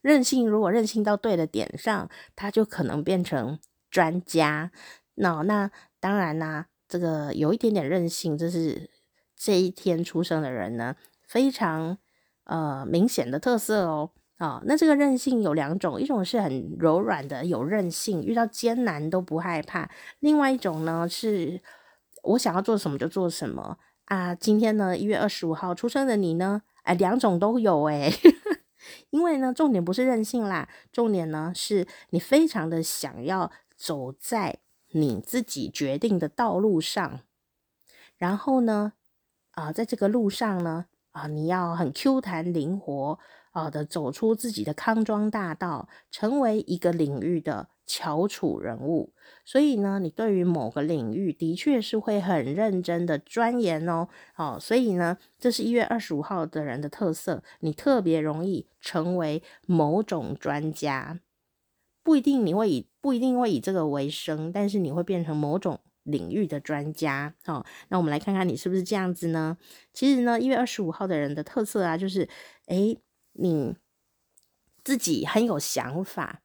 [0.00, 3.58] 任性，如果任性到对的点上，他就可能变成
[3.90, 4.70] 专家。
[5.14, 8.88] 那那当然啦、啊，这个有一点点任性，这是
[9.36, 11.98] 这一天出生的人呢，非常
[12.44, 14.10] 呃明显的特色哦。
[14.38, 19.88] 啊、那这个韧性有两种，一种是很柔软的有韧性，遇到艰难都不害怕；
[20.20, 21.62] 另外一种呢，是
[22.22, 24.34] 我想要做什么就做什么啊。
[24.34, 28.12] 今天呢，一月二十五号出生的你呢，哎，两种都有哎。
[29.08, 34.58] 因为呢，重点不是任性啦，重点呢是你非常的想要走在
[34.90, 37.20] 你自己决定的道路上，
[38.18, 38.92] 然后呢，
[39.56, 43.18] 啊、在这个路上呢，啊、你要很 Q 弹灵活
[43.52, 49.14] 啊、的走出自己的康庄大道，成为一个领域的翘楚人物。
[49.46, 61.18] 所以呢，你对于某个领域的确是会很认真的钻研哦，哦，所以呢，这是一月二十五号的人的特色，你特别容易成为某种专家，
[62.02, 67.34] 不一定你会以不一定会以这个为生，但是你会变成某种领域的专家。
[67.44, 69.56] 哦，那我们来看看你是不是这样子呢？
[69.92, 72.28] 其实呢，一月二十五号的人的特色啊，就是
[72.66, 72.98] 诶，
[73.34, 73.76] 你
[74.82, 76.42] 自己很有想法。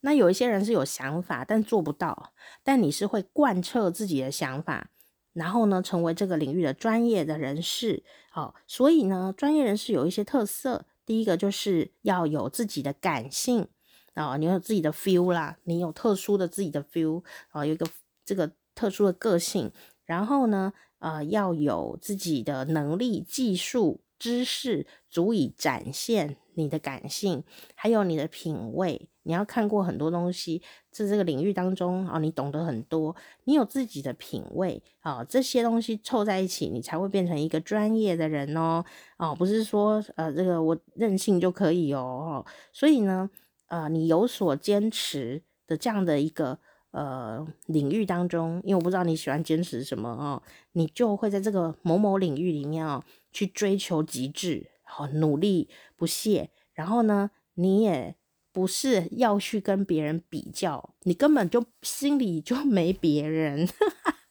[0.00, 2.34] 那有一些人是有想法，但做不到。
[2.62, 4.90] 但你是会贯彻自己的想法，
[5.32, 8.04] 然后呢，成为这个领域的专业的人士。
[8.30, 10.84] 好，所以呢，专业人士有一些特色。
[11.06, 13.68] 第一个就是要有自己的感性
[14.14, 17.86] 啊，你有自己的 feel 啦，你有特殊的自己的 feel 啊，有一个
[18.24, 19.70] 这个特殊的个性，
[20.04, 29.08] 然后呢，呃，要有自己的能力、技术、知识，足以展现你的感性，还有你的品味。
[29.26, 30.60] 你要看过很多东西，
[30.90, 38.84] 在这个领域当中啊，你懂得很多，你有自己的品味啊，这些东西凑在一起，你才会变成一个专业的人哦。
[39.16, 42.44] 哦，不是说呃，这个我任性就可以哦。
[42.70, 43.30] 所以呢，
[43.68, 46.58] 呃，你有所坚持的这样的一个
[46.94, 58.16] 呃领域当中，因为我不知道你喜欢坚持什么哦，你就会在这个某某领域里面哦，去追求极致，好努力不懈，然后呢，你也。
[58.54, 63.68] 不是要去跟别人比较，你根本就心里就没别人。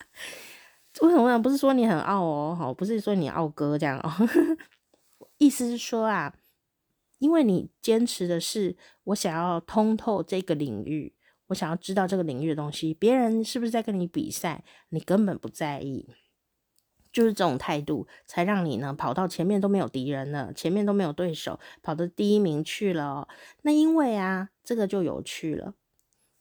[1.01, 1.37] 为什么呢？
[1.37, 4.09] 不是说你很傲哦，好，不是说你傲哥这样哦。
[5.39, 6.33] 意思是说啊，
[7.19, 11.13] 因为你坚持的是我想要通透这个领域，
[11.53, 16.09] 我想要知道这个领域的东西，别人是不是在跟你比赛，你根本不在意。
[17.11, 23.27] 就是这种态度，才让你呢跑到前面都没有敌人了，前面都没有对手，跑到第一名去了哦。
[23.61, 25.75] 那因为啊，这个就有趣了。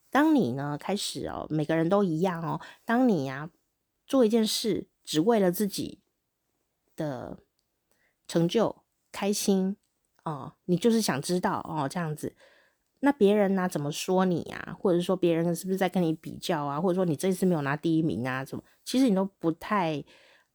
[0.09, 2.59] 当你呢开始哦，每个人都一样哦。
[2.87, 3.51] 当你呀
[4.07, 6.01] 做一件事，只为了自己
[6.97, 7.37] 的
[8.27, 9.77] 成就、开心
[10.25, 12.35] 哦，你就是想知道哦这样子。
[13.05, 14.77] 那别人呢怎么说你啊？
[14.81, 16.81] 或者说别人是不是在跟你比较啊？
[16.81, 18.45] 或者说你这次没有拿第一名啊？
[18.45, 18.65] 怎么？
[18.85, 20.03] 其实你都不太。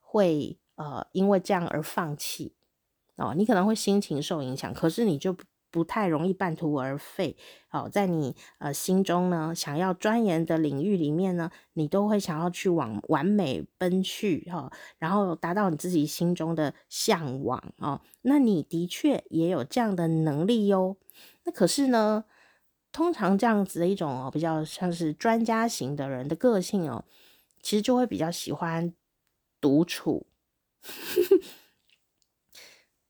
[0.10, 2.54] 会呃，因为这样而放弃
[3.18, 5.36] 哦，你可能会心情受影响，可是你就
[5.70, 7.36] 不太容易半途而废
[7.72, 7.90] 哦。
[7.92, 18.00] 在你呃心中呢，想要钻研的领域里面呢，你都会想要去往完美奔去哈、哦，然后达到你自己心中的向往哦。
[18.22, 20.96] 那你的确也有这样的能力哟。
[21.44, 22.24] 那可是呢，
[22.98, 27.06] 通常这样子的一种哦，比较像是专家型的人的个性哦，
[27.62, 28.92] 其实就会比较喜欢。
[29.60, 30.28] 独处，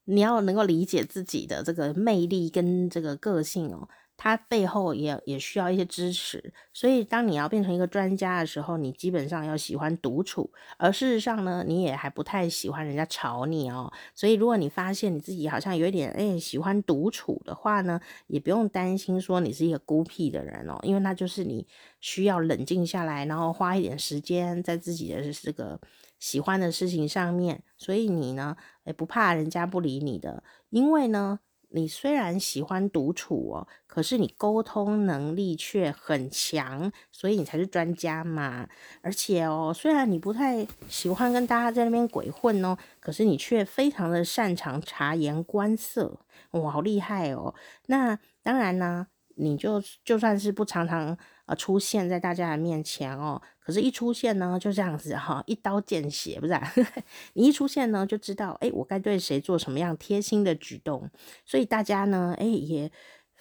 [0.06, 3.90] 你要能够理解自己的这个魅力跟这个个性哦。
[4.18, 13.94] 它背后也也需要一些支持，所以当你要变成一个专家的时候，你基本上要喜欢独处，而事实上呢，你也还不太喜欢人家吵你哦。
[14.16, 21.68] 所以如果你发现你自己好像有一点哎喜欢独处的话呢，也不用担心说你是一个孤僻的人哦，因为那就是你
[22.02, 25.80] 需要冷静下来，然后花一点时间在自己的这个
[26.20, 31.40] 喜欢的事情上面，所以你呢也不怕人家不理你的，因为呢。
[31.70, 38.68] 你虽然喜欢独处哦，可是你沟通能力却很强，所以你才是专家嘛。
[39.02, 46.20] 而且哦，虽然你不太喜欢跟大家在那边鬼混哦，可是你却非常的擅长察言观色，
[46.52, 47.54] 哇，好厉害哦。
[47.88, 51.18] 那当然呢，你就就算是不常常。
[51.48, 56.54] 呃，出现在大家的面前哦，可是，一出现呢，就这样子哈，一刀见血，不是、
[57.34, 61.10] 你一出现呢，就知道，哎，我该对谁做什么样贴心的举动，
[61.46, 62.92] 所以大家呢，哎，也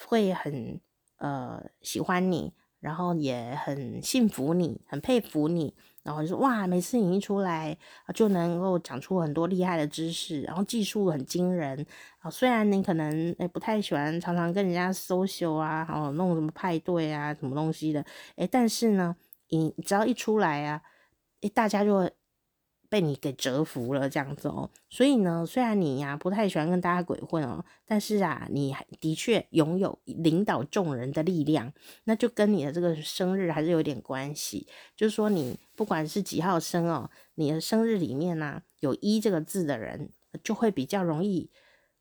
[0.06, 0.80] 会很
[1.18, 5.74] 呃喜欢你，然后也很信服你，很佩服你。
[6.06, 7.76] 然后就说哇，每次你一出来
[8.14, 11.84] 就能够讲出很多厉害的知识，然后技术很惊人
[12.20, 12.30] 啊。
[12.30, 18.04] 虽然你可能诶不太喜欢常常跟人家 social 啊，然后弄什么派对啊，什么东西的，
[18.36, 19.16] 诶但是呢，
[19.50, 20.80] 你只要一出来啊，
[21.42, 22.12] 诶大家就会。
[22.88, 24.70] 被你给折服了，这样子哦。
[24.88, 31.72] 所以呢，虽然你呀不太喜欢跟大家鬼混哦，但是啊，你的确拥有领导众人的力量，
[32.04, 34.66] 那就跟你的这个生日还是有点关系。
[34.96, 40.10] 就是说，你不管是几号生哦，你的生日里面呢，有一这个字的人，
[40.42, 41.50] 就会比较容易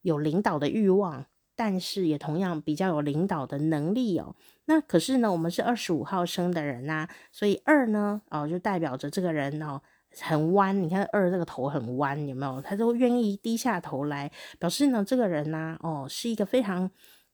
[0.02, 4.36] 有领导的欲望，但是也同样比较有领导的能力哦。
[4.66, 9.82] 那可是呢，我们是二十五号生的人呐，所以二呢，哦，就代表着这个人哦。
[10.22, 12.62] 很弯，你看二这个头很弯，有没有？
[12.62, 16.90] 他都愿意低下头来，表示呢，这个人呢、哦，是一个非常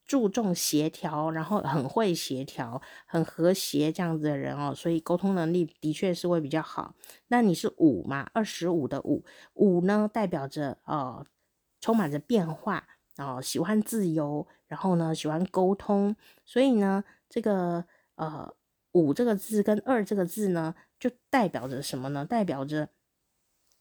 [0.05, 6.95] 注重协调，然后很会协调、很和谐这样子的人哦，所以沟通能力的确是会比较好。
[7.27, 8.29] 那你是五嘛？
[8.33, 11.25] 二十五的五，五呢代表着哦，
[11.79, 18.51] 充满着变化哦，喜欢自由，然后呢喜欢沟通，所以呢，这个呃
[18.93, 20.73] 五这个字跟二这个字呢。
[21.01, 22.23] 就代表着什么呢？
[22.23, 22.89] 代表着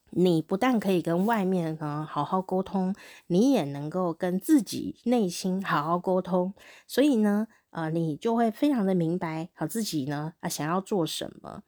[0.09, 2.95] 你不但可以跟外面呢好好沟通，
[3.27, 6.55] 你也能够跟自己内心好好沟通。
[6.87, 11.63] 所以呢，呃，你就会非常的明白好自己呢啊想要做什么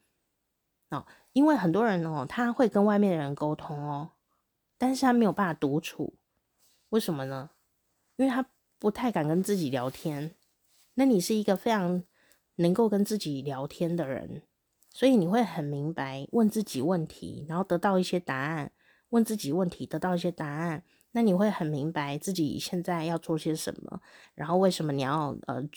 [0.89, 1.05] 哦。
[1.33, 4.13] 因为很多人哦，他会跟外面的人沟通哦，
[4.79, 6.15] 但是他没有办法独处。
[6.89, 7.51] 为什么呢？
[8.15, 10.35] 因为他不太敢跟自己聊天。
[10.95, 12.03] 那你是一个非常
[12.55, 14.41] 能够跟自己聊天的人。
[14.93, 18.69] 所以你会很明白问自己问题，然后得到一些答案；
[19.09, 20.83] 问自己问题，得到一些答案。
[21.11, 23.99] 那你会很明白自己现在要做些什么，
[24.35, 25.67] 然后为什么你要呃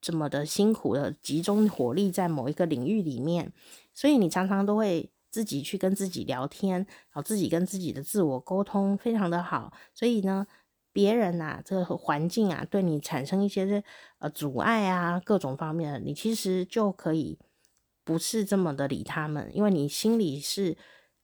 [0.00, 3.52] 这么的辛苦的集中火力在某一个领域里面。
[3.92, 9.72] 所以你常常都会自己去跟自己聊天，然后自己跟自己的自我沟通非常的好。
[9.94, 10.46] 所以呢，
[10.92, 13.82] 别人呐，这个环境啊，对你产生一些
[14.18, 17.38] 呃阻碍啊，各种方面的，你其实就可以
[18.04, 20.76] 不是这么的理他们，因为你心里是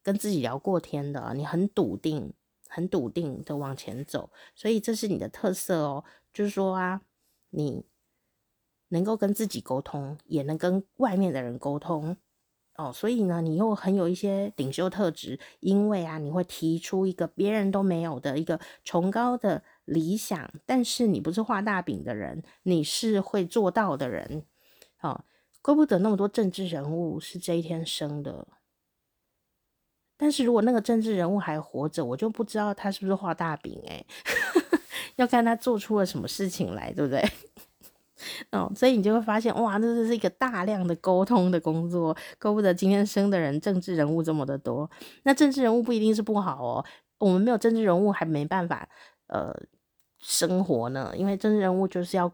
[0.02, 2.32] 跟自己聊过天的，你很笃定。
[2.72, 6.04] 很笃定的往前走，所以这是你的特色哦。
[6.32, 7.00] 就是说啊，
[7.48, 7.84] 你
[8.90, 12.16] 能够跟自己沟通，也能跟外面的人沟通
[12.76, 12.92] 哦。
[12.92, 24.44] 所以呢，你又很有一些领袖特质，因为啊，你会提出一个别人都没有的一个崇高的理想，但是你不是画大饼的人，你是会做到的人。
[25.00, 25.24] 哦，
[25.62, 28.46] 怪不得那么多政治人物是这一天生的。
[30.16, 34.04] 但是如果那个政治人物还活着，我就不知道他是不是画大饼哎，
[35.16, 37.22] 要看他做出了什么事情来，对不对？
[38.52, 44.90] 哦， 所以你就会发现，哇，这是一个大量的沟通的工作，怪不得今天生的人政治人物这么的多。
[45.22, 46.84] 那政治人物不一定是不好哦，
[47.18, 48.86] 我们没有政治人物还没办法
[49.28, 49.54] 呃
[50.18, 52.30] 生活呢，因为政治人物就是要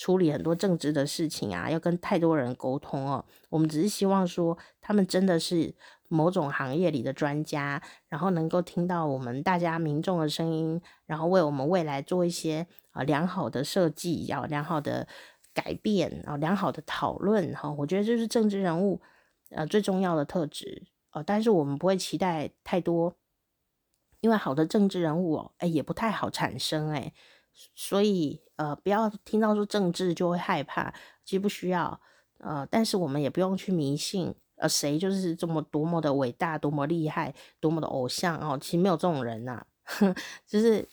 [0.00, 3.22] 处理很多政治的事情啊，要跟太多人沟通哦。
[3.50, 5.74] 我们只是希望说，他们真的是。
[6.12, 15.06] 某种行业里的专家，然后能够听到我们大家民众的声音，然后为我们未来做一些啊良好的设计，要良好的
[15.54, 17.70] 改变啊良好的讨论哈。
[17.78, 19.00] 我觉得这是政治人物
[19.50, 20.82] 呃最重要的特质
[21.12, 21.22] 哦。
[21.24, 23.14] 但是我们不会期待太多，
[24.18, 27.12] 因为好的政治人物哦，哎也不太好产生哎，
[27.76, 30.92] 所以呃不要听到说政治就会害怕，
[31.24, 31.98] 其实不需要
[32.36, 34.34] 呃，但是我们也不用去迷信。
[34.56, 38.58] 呃，谁就是这么多么的伟大，多么厉害，多么的偶像哦？
[38.60, 39.64] 其实没有这种人呐、
[40.46, 40.86] 就是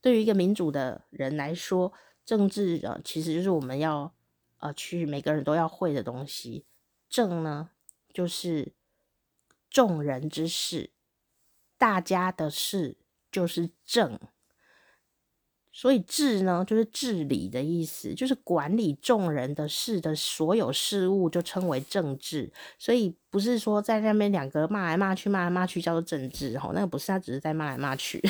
[0.00, 1.92] 对于一个民主的人来说，
[2.24, 4.14] 政治啊，其实就是我们要
[4.60, 6.64] 呃去每个人都要会的东西。
[7.10, 7.68] 政呢，
[8.14, 8.72] 就是
[9.68, 10.92] 众人之事，
[11.76, 12.96] 大家的事
[13.30, 14.18] 就是政。
[15.72, 22.52] 所以治呢，就是治理的意思，就是管理众人的事的所有事物，就称为政治。
[22.78, 28.20] 所以不是说在那边两个骂来骂去，骂来骂去叫做政治，吼，那个不是，他只是在骂来骂去。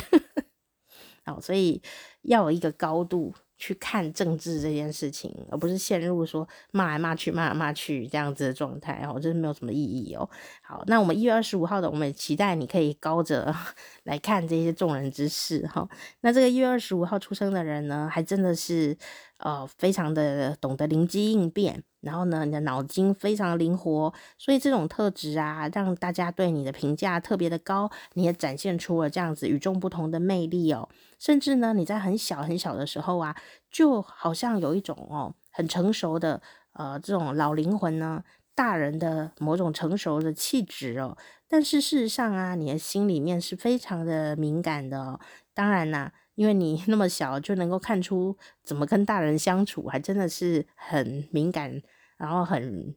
[1.25, 1.81] 好，所以
[2.21, 3.33] 要有一个高度。
[3.61, 10.27] 去看政治这件事情，而不是陷入说骂来骂去、骂来骂去这样子的状态哦，真是没有什么意义哦。
[10.63, 13.55] 好，那我们一月二十五号的，我们也期待你可以高着
[14.05, 15.87] 来看这些众人之事哈。
[16.21, 18.97] 那这个一月二十五号出生的人呢，还真的是
[19.41, 30.89] 呃非常的懂得灵机应变，然后呢，你的脑筋非常灵活，所以这种特质啊，让大家对你的评价特别的高，你也展现出了这样子与众不同的魅力哦。
[31.19, 33.35] 甚至呢，你在很小很小的时候啊，
[33.69, 36.41] 就好像有一种哦，很成熟的
[36.73, 38.23] 呃这种老灵魂呢，
[38.55, 41.15] 大人的某种成熟的气质哦。
[41.47, 45.19] 但是事实上啊，你的心里面是非常的敏感的哦。
[45.53, 51.81] 当然啦，因为你那么小就能够看出怎么跟大人相处，还真的是很敏感，
[52.17, 52.95] 然后很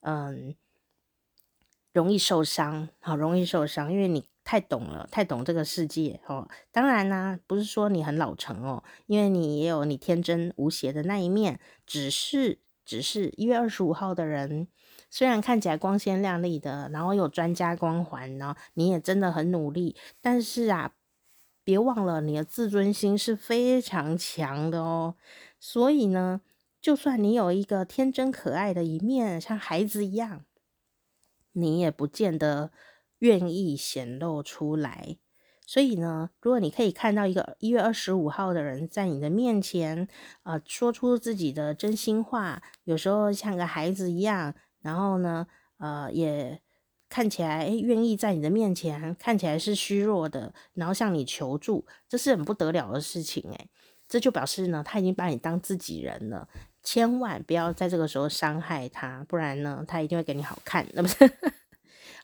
[0.00, 0.54] 嗯
[1.92, 4.24] 容易受伤，好容易受伤，因为你。
[4.44, 6.48] 太懂了，太懂这个世界哦。
[6.72, 11.60] 当然啦、不是说你很老成哦，因为你也有你天真无邪的那一面。
[11.86, 14.66] 只是，只是一月二十五号的人，
[15.08, 20.92] 虽然看起来光鲜亮丽的，然后有专家光环，然后你也真的很努力，但是啊，
[21.64, 25.16] 别忘了你的自尊心是非常强的哦。
[25.58, 26.40] 所以呢，
[26.80, 30.44] 就算你有一个天真可爱的一面，像孩子一样，
[31.52, 32.70] 你也不见得。
[33.22, 35.16] 愿意显露出来，
[35.64, 40.08] 所以呢，如果你可以看到一个一月二十五号的人在你的面前，
[40.42, 45.46] 呃，说出自己的真心话，有时候像个孩子一样，然后呢，
[45.78, 46.60] 呃，也
[47.12, 53.68] 看起来诶愿意在你的面前，看起来是虚弱的，然后向你求助，这是很不得了的事情诶，
[54.08, 56.48] 这就表示呢，他已经把你当自己人了，
[56.82, 61.30] 千万不要在这个时候伤害他，不然呢，他一定会给你好看，那不是？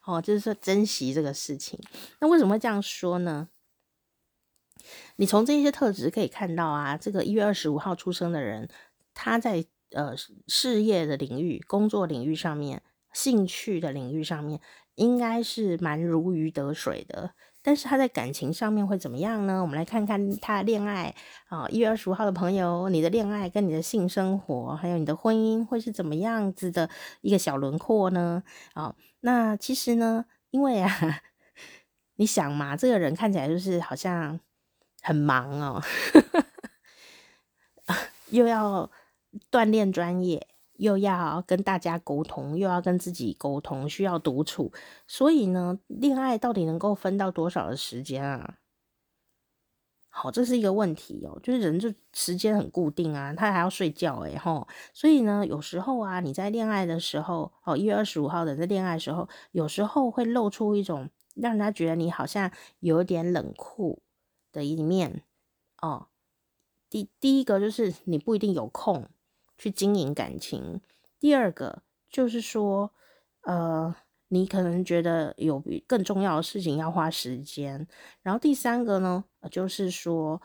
[0.06, 1.78] 哦，就是说珍惜这个事情。
[2.20, 3.50] 那为什么会这样说呢？
[5.16, 8.70] 你从这些特质可以看到啊，这个一月二十五号出生的人，
[9.12, 10.14] 他在呃
[10.46, 12.82] 事业的领域、工作领域上面、
[13.18, 14.60] 兴趣的领域上面，
[14.94, 17.32] 应该是蛮如鱼得水的。
[17.60, 19.60] 但是他在感情上面会怎么样呢？
[19.60, 21.12] 我们来看看他恋爱
[21.48, 26.88] 啊，一月二十五号的朋友，你的恋爱跟你的性生活，还有你的婚姻会是怎么样子的
[27.20, 28.44] 一个小轮廓呢？
[28.74, 31.20] 啊，那其实呢，因为啊，
[32.14, 34.38] 你想嘛，这个人看起来就是好像
[35.02, 35.82] 很忙哦，
[38.30, 38.88] 又要
[39.50, 40.47] 锻炼专业。
[40.78, 44.72] 又要跟大家沟通，又要跟自己沟通，需要独处，
[45.06, 48.56] 所以呢，恋爱到底能够分到多少的时间啊？
[50.08, 51.38] 好，这是一个问题哦。
[51.42, 62.50] 就是人就时间很固定啊，他还要睡觉哎吼，所以呢，有时候啊，你在恋爱的时候，哦，一月二十五号的在恋爱的时候，有时候会露出一种让人家觉得你好像
[62.80, 64.02] 有点冷酷
[64.52, 65.22] 的一面
[65.82, 66.08] 哦。
[66.90, 69.08] 第第一个就是你不一定有空。
[69.58, 70.80] 去经营感情。
[71.20, 72.92] 第二个就是说，
[73.42, 73.94] 呃，
[74.28, 77.86] 你可能觉得有更重要的事情要花时间。
[78.22, 80.40] 然后第三个呢，就是说，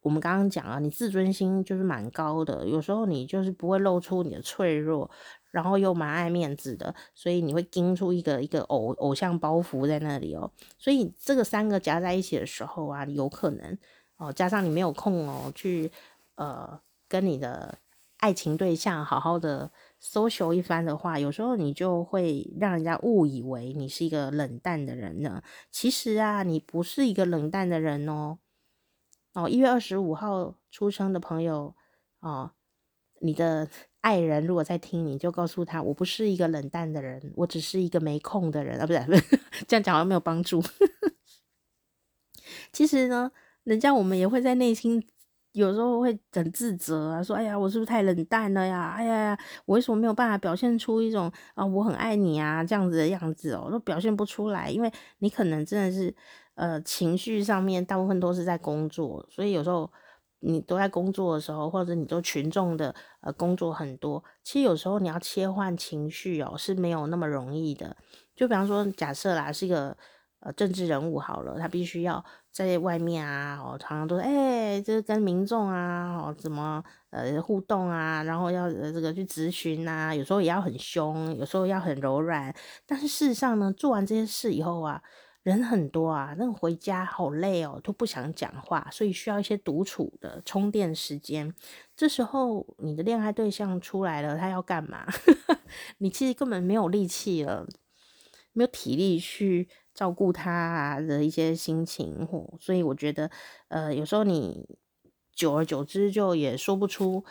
[0.00, 5.10] 我们刚刚讲了，你自尊心就是蛮高的，有时候你就是不会露出你的脆弱，
[5.50, 10.50] 然后又蛮爱面子的，所以你会盯出一个一个偶偶像包袱在那里哦。
[10.78, 13.76] 所以这个三个夹在一起的时候啊，有可能
[14.16, 15.92] 哦，加上你没有空哦，去
[16.36, 17.78] 呃跟你的。
[18.18, 19.70] 爱情对象好好的
[20.02, 25.42] social 一番的话，有时候你就会让人家误以为你是一个冷淡的人呢。
[25.70, 28.38] 其实啊，你不是一个冷淡的人哦。
[29.34, 31.74] 哦，一月二十五号出生的朋友
[32.20, 32.52] 哦，
[33.20, 33.68] 你的
[34.00, 39.00] 爱人如果在听，你就告诉他，我不是一个冷淡的人，我只是一个没空的人啊，不是，
[39.68, 40.62] 这样讲好像没有帮助。
[42.72, 43.30] 其实呢，
[43.62, 45.06] 人家我们也会在内心。
[45.56, 48.92] 有时候会很自责啊，说：“哎呀，我是不是太冷淡了呀？
[48.94, 56.14] 哎呀，我为什么没有办法表现出一种啊，我很爱你啊这样子的样子哦，都表现不出来，因为你可能真的是
[56.56, 59.90] 呃情绪上面大部分都是在工作，所以有时候
[60.40, 67.96] 你都在工作的时候，或者你都群众的呃工作很多，其实有时候你要切换情绪哦是没有那么容易的。
[68.34, 69.96] 就比方说，假设啦是一个。”
[70.40, 72.22] 呃，政治人物好了，他必须要
[72.56, 82.54] 在外面啊，哦，常常都是哎，就是跟民众啊，哦，怎么呃互动啊，然后要呃这个去咨询啊，有时候也要很凶，有时候要很柔软。
[82.86, 85.02] 但是事实上呢，做完这些事以后啊，
[85.42, 91.54] 人很多啊，那个回家好累哦，都不想讲话，所以需要一些独处的充电时间。
[91.94, 95.06] 这时候你的恋爱对象出来了，他要干嘛？
[95.98, 97.66] 你其实根本没有力气了，
[98.54, 99.68] 没有体力去。
[99.96, 103.30] 照顾他的一些心情，或所以我觉得，
[103.68, 104.68] 呃，有时候你
[105.34, 107.24] 久而久之就也说不出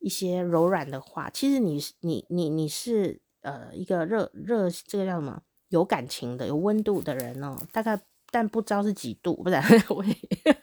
[0.00, 1.30] 一些柔软的话。
[1.30, 7.98] 其实你你你你是呃一个热热这个叫什么有感情的有温度的人哦，大概
[8.32, 9.56] 但不知道是几度，不是？
[9.94, 10.14] 我也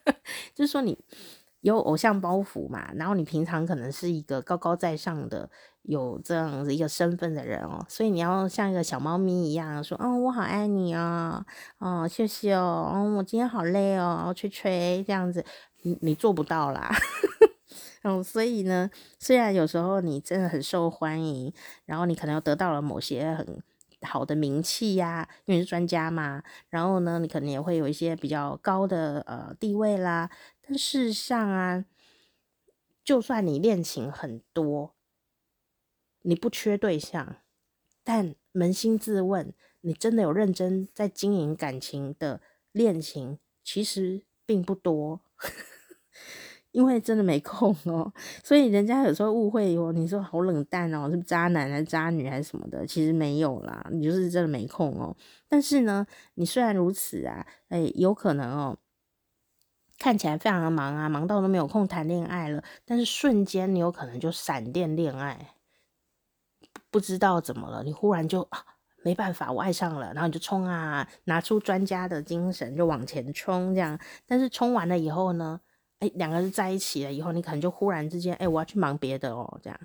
[0.53, 0.99] 就是说你。
[1.63, 5.49] 有偶像包袱嘛，然后你平常可能是一个高高在上的，
[5.83, 11.45] 有这样子一个身份的人哦，所以你要像一个小猫咪一样说，哦，我好爱你哦，
[11.79, 15.03] 哦，谢谢哦，哦，我今天好累哦，吹吹。
[15.05, 15.45] 这样子，
[15.81, 16.89] 你你做不到啦，
[18.03, 21.53] 嗯，所以呢，虽然有时候你真的很受欢迎，
[21.85, 23.61] 然后你可能又得到了某些很
[24.03, 30.29] 好的名气呀，因为是专家嘛，然后呢，你可能也会有一些比较高的呃地位啦。
[30.65, 31.83] 但事实上啊，
[33.03, 34.93] 就算你恋情很多，
[36.23, 37.37] 你不缺对象，
[38.03, 45.21] 但扪心自问，你真的有认真在经营感情的恋情，其实并不多，
[46.71, 48.11] 因为真的没空哦。
[48.43, 52.85] 所以人家有时候误会哦，你说好冷淡哦，是不是渣男还是渣女还是什么的？
[52.85, 55.15] 其实没有啦，你就是真的没空哦。
[55.47, 58.77] 但是呢，你虽然如此啊，哎，有可能哦。
[59.99, 62.61] 看起来非常的忙啊，忙到都没有空谈恋爱了。
[62.83, 65.52] 但是瞬间你有可能就闪电恋爱，
[66.93, 68.63] 不知道怎么了，你忽然就啊
[69.03, 73.99] 没办法，我爱上了，然后你就冲啊，拿出专家的精神就往前冲这样。
[74.27, 75.59] 但是冲完了以后呢，
[75.99, 79.79] 哎，两个人在一起了以后，你可能就忽然之间，哎，我要去忙别的哦，这样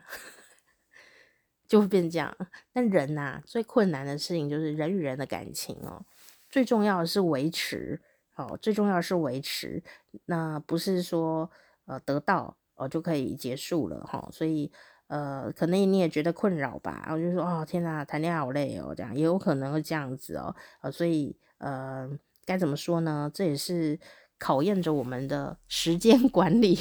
[1.66, 2.36] 就会变这样。
[2.72, 6.04] 但人呐、啊，最困难的事情就是人与人的感情哦，
[6.50, 8.00] 最重要的是维持。
[8.36, 9.82] 哦，最重要的是维持，
[10.26, 11.50] 那不是说
[11.86, 14.70] 呃得到哦就可以结束了哈、哦，所以
[15.08, 22.08] 呃可能你也觉得困扰吧，然后就说哦天哪，谈恋爱好累哦，这样也有可能会这样子哦，呃所以呃
[22.46, 23.30] 该怎么说呢？
[23.34, 23.98] 这也是
[24.38, 26.78] 考验着我们的时间 管理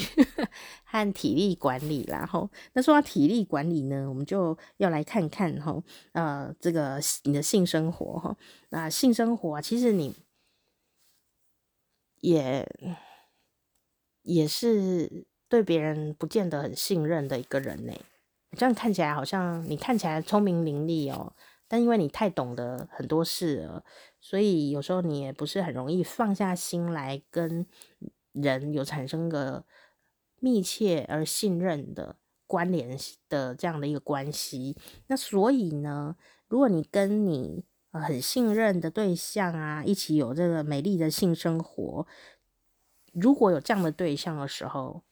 [0.85, 2.19] 和体力管理啦。
[2.19, 8.37] 然后那说到体力管理呢，我们就要来看看哈，呃这个你的性生活哈，
[8.69, 10.15] 那性生活，其实你。
[12.19, 12.67] 也
[14.23, 17.93] 也是对别人不见得很信任的一个人呢。
[18.51, 21.33] 这样看起来好像你看起来聪明伶俐哦，
[21.67, 23.83] 但因为你太懂得很多事了，
[24.21, 27.65] 所以有时候你也不是很容易放下心来跟
[28.31, 29.65] 人有产生个
[30.39, 34.77] 密切而信任的关联的这样的一个关系。
[35.07, 36.15] 那所以呢，
[36.47, 42.05] 如果你跟你很信任的对象啊，一起有这个美丽的性生活，
[43.11, 45.03] 如果有这样的对象的时候，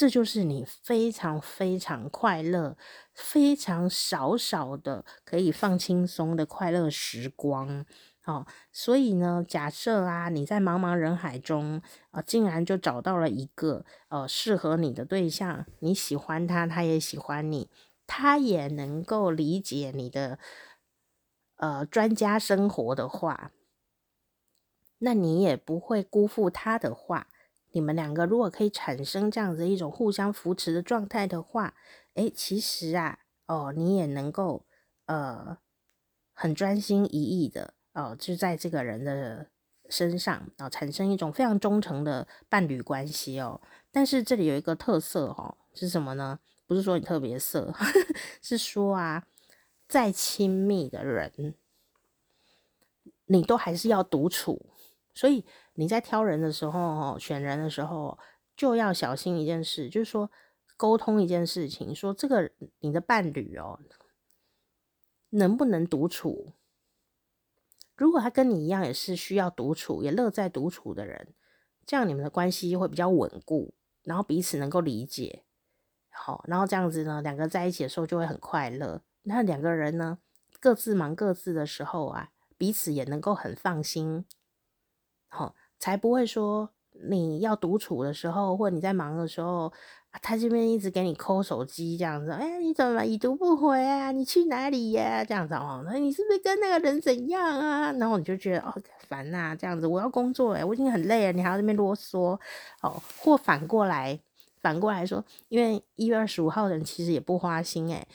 [0.00, 2.78] 这就是你非常非常快乐、
[3.12, 7.84] 非常少少的可以放轻松的快乐时光。
[8.24, 11.82] 哦，所以呢，假设啊，你在茫茫人海中
[12.12, 17.68] 啊，竟然就找到了一个呃适合你的对象，你喜欢他，他也喜欢你，
[18.06, 20.38] 他也能够理解你的。
[21.56, 23.52] 呃，专家生活的话，
[25.00, 27.26] 那你也不会辜负他的话。
[27.72, 31.74] 你们两个如果可以产生这样子一种互相扶持的状态的话，
[32.14, 34.64] 诶，其实啊，哦，你也能够
[35.06, 35.58] 呃
[36.32, 39.48] 很专心一意的哦，就在这个人的
[39.88, 43.60] 身上啊，哦，产生一种非常忠诚的伴侣关系哦。
[43.90, 46.38] 但是这里有一个特色哦，是什么呢？
[46.66, 47.74] 不是说你特别色，
[48.40, 49.26] 是说啊。
[49.88, 51.56] 再亲密的人，
[53.26, 54.69] 你都还是要独处。
[55.14, 55.44] 所以
[55.74, 58.18] 你在挑人的时候，选人的时候，
[58.56, 60.30] 就要小心一件事，就是说
[60.76, 62.50] 沟通一件事情，说这个
[62.80, 63.80] 你的伴侣哦，
[65.30, 66.54] 能不能独处？
[67.96, 71.34] 如果他跟你一样也是需要独处，也乐在独处的人，
[71.84, 75.44] 这样你们的关系会比较稳固，然后彼此能够理解。
[76.08, 79.02] 好，然后这样子呢，两个在一起的时候就会很快乐。
[79.22, 80.18] 那两个人呢，
[80.58, 84.24] 各自忙各自的时候啊，彼此也能够很放心，
[85.30, 86.68] 好、哦，才不会说
[87.08, 89.72] 你要独处的时候，或你在忙的时候，
[90.20, 94.10] 他这边一直给你抠手机这样子，哎，你怎么已读不回啊？
[94.10, 97.92] 你去哪里呀、这样子哦，那你是不是跟那个人怎样啊？
[97.92, 98.74] 然后你就觉得哦，
[99.06, 102.38] 烦呐、这样子，我要工作诶，我已经很累了，你还要这边啰嗦
[102.82, 104.18] 哦，或反过来，
[104.60, 108.06] 反过来说，因为一月二十五号的人其实也不花心诶。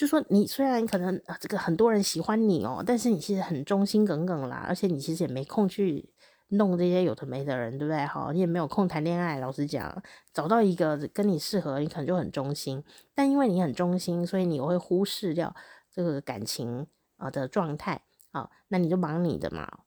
[0.00, 6.08] 就说你虽然可能啊，这个很多人喜欢你哦，但是你其实很忠心耿耿啦，而且你其实也没空去
[6.48, 8.06] 弄这些有的没的人，对不对？
[8.06, 9.38] 好，你也没有空谈恋爱。
[9.38, 12.82] 老实讲，找到一个跟你适合，你可能就很忠心。
[13.14, 15.54] 但因为你很忠心，所以你会忽视掉
[15.92, 16.86] 这个感情
[17.18, 19.80] 啊的状态啊，那你就忙你的嘛。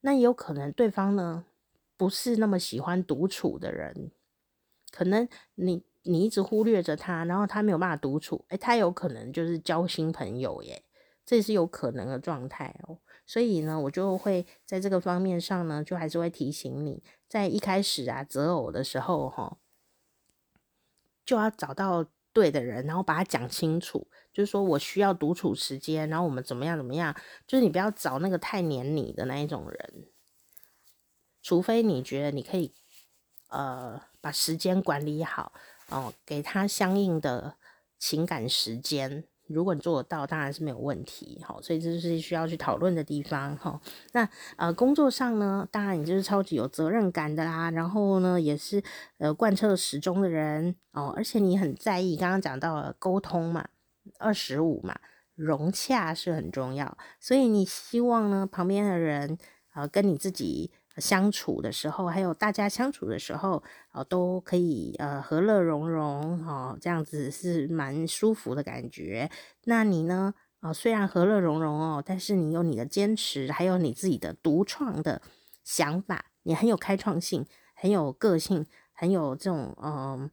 [0.00, 1.44] 那也有可能对方呢
[1.98, 4.10] 不是那么喜欢独处的人，
[4.90, 5.82] 可能你。
[6.02, 10.82] 你一直忽略着他，然后他没有办法独处，诶，他有可能就是交新朋友耶，
[11.26, 12.98] 这是有可能的状态哦。
[13.26, 19.58] 所以呢，我就会在这个方面上呢，就还是会提醒你，在一开始啊择偶的时候哈，
[21.26, 27.14] 就要找到对的人，然后把他讲清楚，就是说我需要独处时间，然后我们怎么样怎么样，
[27.46, 30.06] 就是你不要找那个太黏你的那一种人，
[31.42, 32.72] 除非你觉得你可以
[33.50, 35.52] 呃把时间管理好。
[35.88, 37.54] 哦，给他相应的
[37.98, 41.42] 情感时间，如果你做得到，当然是没有问题。
[41.42, 43.56] 好，所以这就是需要去讨论的地方。
[43.56, 43.80] 哈，
[44.12, 47.70] 那呃，工作上呢，当然你就是超级有责任感的啦。
[47.70, 48.82] 然后呢，也是
[49.16, 53.66] 呃贯彻始终的人哦，而且你很在意，刚刚讲到了沟通嘛，
[54.18, 54.94] 二十五嘛，
[55.34, 56.98] 融洽是很重要。
[57.18, 59.38] 所以你希望呢，旁边的人
[59.74, 60.70] 呃跟你自己。
[61.00, 69.30] 相处的时候，还有大家相处的时候，哦，都可以呃和乐融融，哦，这样子是蛮舒服的感觉。
[69.64, 70.34] 那你呢？
[70.60, 75.22] 哦，虽然和乐融融哦，但是你有你的坚持，还有你自己的独创的
[75.62, 80.30] 想法，你很有开创性，很有个性，很有这种嗯、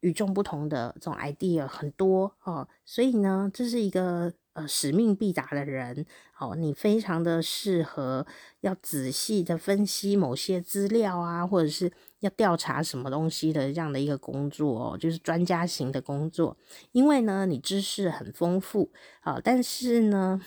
[0.00, 2.68] 与众不同的这种 idea 很多哦。
[2.84, 4.32] 所以呢，这是一个。
[4.52, 6.04] 呃，使命必达的人，
[6.38, 8.26] 哦，你非常的适合
[8.62, 16.56] 要仔细的分析某些资料啊，或者是要调查什么东西的这样的一个工作哦，就是专家型的工作。
[16.90, 18.90] 因为呢，你知识很丰富，
[19.20, 20.40] 啊，但是呢，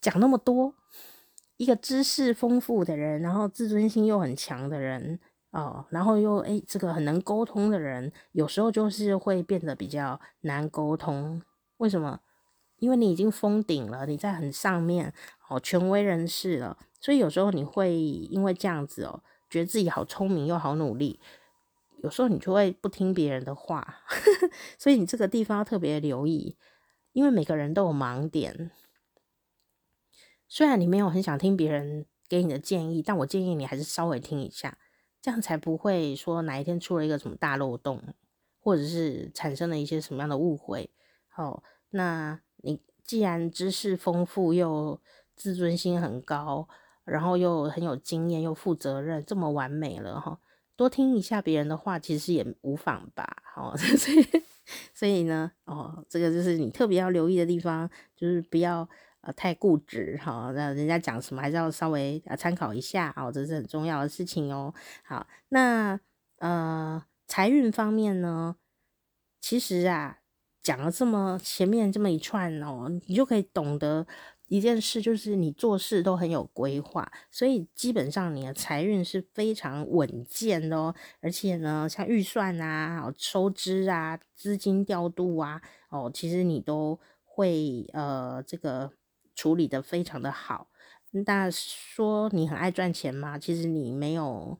[0.00, 0.74] 讲那么多，
[1.56, 5.20] 一个知识丰富的人，然后自尊心又很强的人，
[5.52, 11.40] 哦，然后又诶，这个很能沟通的人，有时候就是会变得比较难沟通。
[11.78, 12.20] 为什么？
[12.78, 15.12] 因为你已经封顶了，你在很上面
[15.48, 19.20] 哦，权威人士了，所以有时候你会因为这样子哦，
[19.50, 21.18] 觉得自己好聪明又好努力，
[22.04, 24.04] 有时候你就会不听别人的话，
[24.78, 26.56] 所以你这个地方要特别留意，
[27.12, 28.70] 因为每个人都有盲点。
[30.46, 34.78] 虽然你没有很想听别人给你的建议，但我建议你还是稍微听一下，
[35.20, 38.14] 这样才不会说哪一天出了一个什么大漏洞，
[38.60, 40.90] 或者是产生了一些什么样的误会。
[41.38, 45.00] 好，那你既然知识丰富又
[45.36, 46.68] 自尊心很高，
[47.04, 50.40] 然后又很有经验又负责任，这么完美了哈，
[50.74, 53.36] 多听一下别人的话，其实也无妨吧。
[53.54, 54.42] 好， 所以
[54.92, 58.88] 所以呢，哦，这个就是你特别要留意的地方，就是不要。
[59.20, 64.72] 呃，太固执哈，那人家讲什么还是要稍微啊参考一下哦，这是很重要的事情哦。
[65.02, 65.98] 好，那
[66.38, 68.54] 呃财运方面呢，
[69.40, 70.20] 其实啊
[70.68, 74.06] 讲了这么前面这么一串哦，你就可以懂得
[74.48, 80.94] 一件事，就是你做事都很有规划，所以基本上你的财运是非常稳健的哦。
[81.22, 88.92] 而且呢，像预算啊、收支啊、资金调度啊，哦，其实你都会呃这个。
[89.38, 90.68] 处理得非常的好，
[91.12, 93.38] 那说你很爱赚钱吗？
[93.38, 94.58] 其实你没有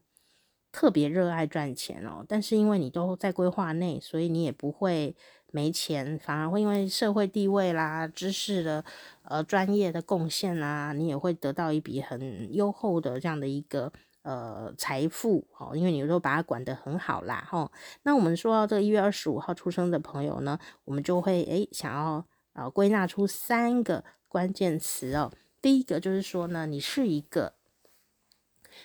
[0.71, 5.17] 特别热爱赚钱哦，但是因为你都在规划内，所以你也不会
[5.51, 8.83] 没钱，反而会因为社会地位啦、知识的
[9.23, 13.91] 呃专业的贡献啦，你也会得到一笔很优厚的这样的一个
[14.21, 17.71] 呃财富哦，因为你都把它管得很好啦，吼。
[18.03, 24.03] 那我们说到这个一月二十五号出生的朋友呢，我们就会诶想要呃归纳出三个。
[24.31, 27.55] 关键词哦，第一个就是说呢，你是一个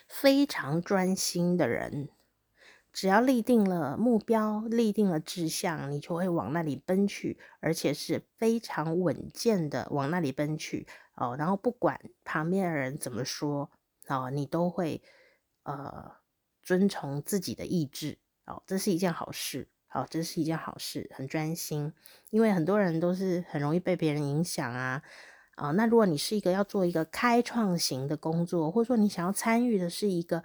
[0.08, 2.08] 非常专心的人，
[2.94, 10.86] 只要立定了目标，立定了志向，你就会往那里奔去，而且是非常稳健的往那里奔去
[11.16, 11.36] 哦。
[11.36, 13.70] 然后不管旁边的人怎么说
[14.08, 15.02] 哦，你都会
[15.64, 16.12] 呃
[16.62, 18.16] 遵从自己的意志
[18.46, 19.68] 哦，这是一件好事。
[19.90, 21.92] 哦，这是一件好事，很专心，
[22.30, 25.00] 因为很多人都是很容易被别人影响啊。
[25.54, 30.38] 啊、哦，那如果你是一个要做一个开创型的工作，或者说你想要参与的是一个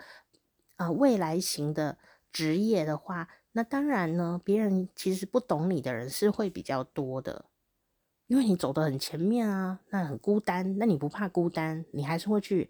[0.75, 1.97] 啊、呃、未来型的
[2.31, 7.45] 职业的话，那当然呢，别人其实不懂你的人是会比较多的，
[8.27, 12.69] 因为你走得很前面啊，那很孤单，那你不怕孤单，你还是会去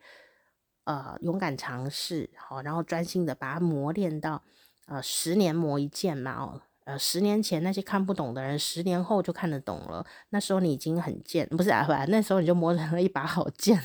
[0.86, 4.44] 呃勇敢尝试，好，然后专心的把它磨练到
[4.88, 6.62] 呃十年磨一剑嘛，哦。
[6.86, 10.04] 呃，十年前那些看不懂的人，十年后就看得懂了。
[10.30, 11.84] 那时候你已经很贱，不是啊？
[11.86, 13.80] 不，那时候你就磨成了一把好剑。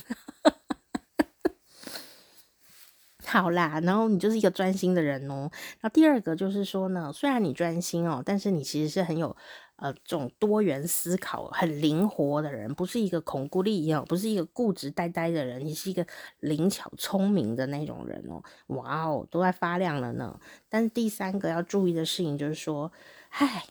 [3.27, 5.51] 好啦，然后你就是一个专心的人哦。
[5.81, 9.35] 那第二个就是说呢，虽然你专心哦，但是你其实是很有
[9.77, 16.07] 呃这种多元思考、很灵活的人，不是一个恐固力哦，不是一个固执呆呆的人，你是一个
[16.41, 18.43] 灵巧聪明的那种人哦。
[18.68, 20.39] 哇哦，都在发亮了呢。
[20.68, 22.93] 但是第三个要注意的事情就是说，
[23.31, 23.64] 嗨，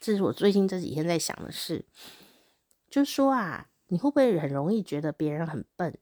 [0.00, 1.84] 这是我最近这几天在想的事，
[2.90, 5.96] 就是说啊，你会不会很容易觉得别人很笨？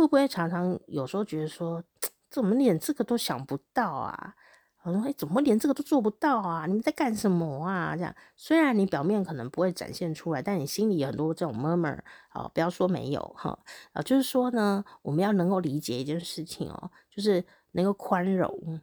[0.00, 1.82] 会不会常常有时候觉得说，
[2.30, 4.34] 怎么连这个都想不到啊？
[4.82, 6.64] 我说，哎，怎么连这个都做不到啊？
[6.64, 7.94] 你们在干什么啊？
[7.94, 11.98] 这样，虽然你表面可能不会展现出来，但你心里有很多这种 murmur
[12.30, 13.58] 啊，不要说没有哈，
[13.92, 18.80] 啊，就是说呢，我们要能够理解一件事情哦，就是能够宽容，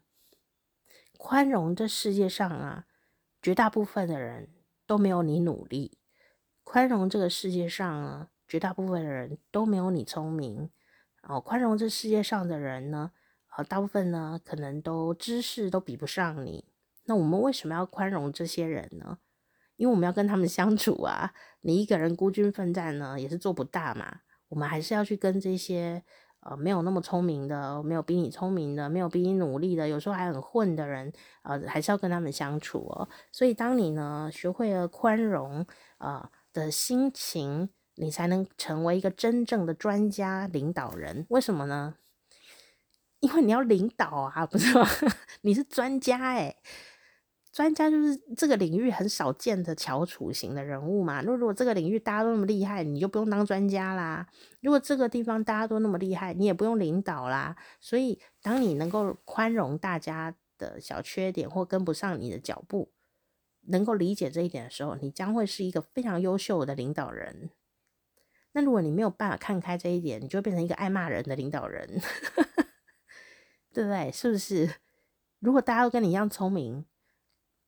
[1.17, 2.85] 宽容这世界上啊，
[3.41, 4.49] 绝大部分的人
[4.85, 5.97] 都没有你努力，
[6.63, 10.69] 宽容这个世界上啊，绝大部分的人都没有你聪明。
[11.29, 13.11] 哦，宽容这世界上的人呢，
[13.57, 16.63] 呃，大部分呢可能都知识都比不上你。
[17.03, 19.17] 那我们为什么要宽容这些人呢？
[19.75, 21.33] 因为我们要跟他们相处啊。
[21.61, 24.21] 你一个人孤军奋战呢，也是做不大嘛。
[24.47, 26.01] 我们还是要去跟这些
[26.39, 31.11] 呃没有那么聪明的、没有比你聪明的、没有比你努力的、有时候还很混的人，
[31.43, 33.09] 呃，还是要跟他们相处哦。
[33.33, 35.65] 所以，当你呢学会了宽容
[35.97, 37.69] 啊、的心情。
[37.97, 41.95] 你才能成为一个真正的专家领导人，为什么呢？
[43.19, 44.87] 因为你要领导啊， 不是吗？
[45.41, 46.55] 你是专家哎，
[47.51, 51.21] 专家就是这个领域很少见的翘楚型的人物嘛。
[51.21, 54.27] 如果如果这个领域大家都那么厉害，你就不用当专家啦。
[54.61, 57.55] 如果这个地方大家都那么厉害，你也不用领导啦。
[57.81, 62.91] 所以，当你能够宽容大家的小缺点或跟不上你的脚步，
[63.69, 67.49] 能够理解这一点的时候，你将会是一个非常优秀的领导人。
[68.57, 71.87] 那如果你没有办法看开这一点，你就变成一个爱骂人的领导人，
[73.71, 74.11] 对不对？
[74.11, 74.67] 是不是？
[75.37, 76.83] 如果大家都跟你一样聪明，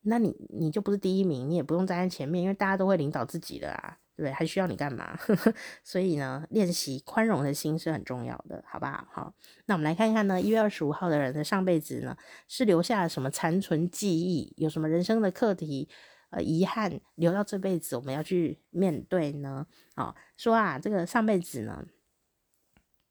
[0.02, 4.34] 那你你就不是第一名，你也不用站在前面，因为大家都会领导自己的啊，对不对？
[4.34, 5.16] 还需要你干嘛？
[5.86, 9.08] 所以呢，练习宽容的心是很重要的，好不好？
[9.12, 9.36] 好，
[9.68, 12.18] 那我们来看看呢，一月二十五号的人的上辈子呢，
[12.48, 14.56] 是留下了什么残存记忆？
[14.58, 15.88] 有什么人生的课题？
[16.30, 19.66] 呃，遗憾留到这辈子，我们要去面对呢。
[19.96, 21.86] 好、哦，说啊，这个上辈子呢，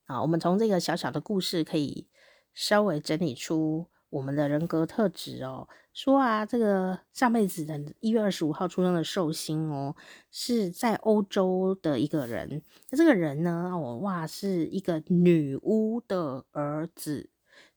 [0.07, 2.07] 啊，我们从这个小小的故事可以
[2.55, 5.69] 稍微整理出我们的人格特质哦。
[5.93, 9.97] 说啊，这个上辈子的一月二十五号出生的寿星哦，
[10.31, 12.63] 是在欧洲的一个人。
[12.91, 17.31] 那这个人呢，哦哇，是一个女巫的儿子。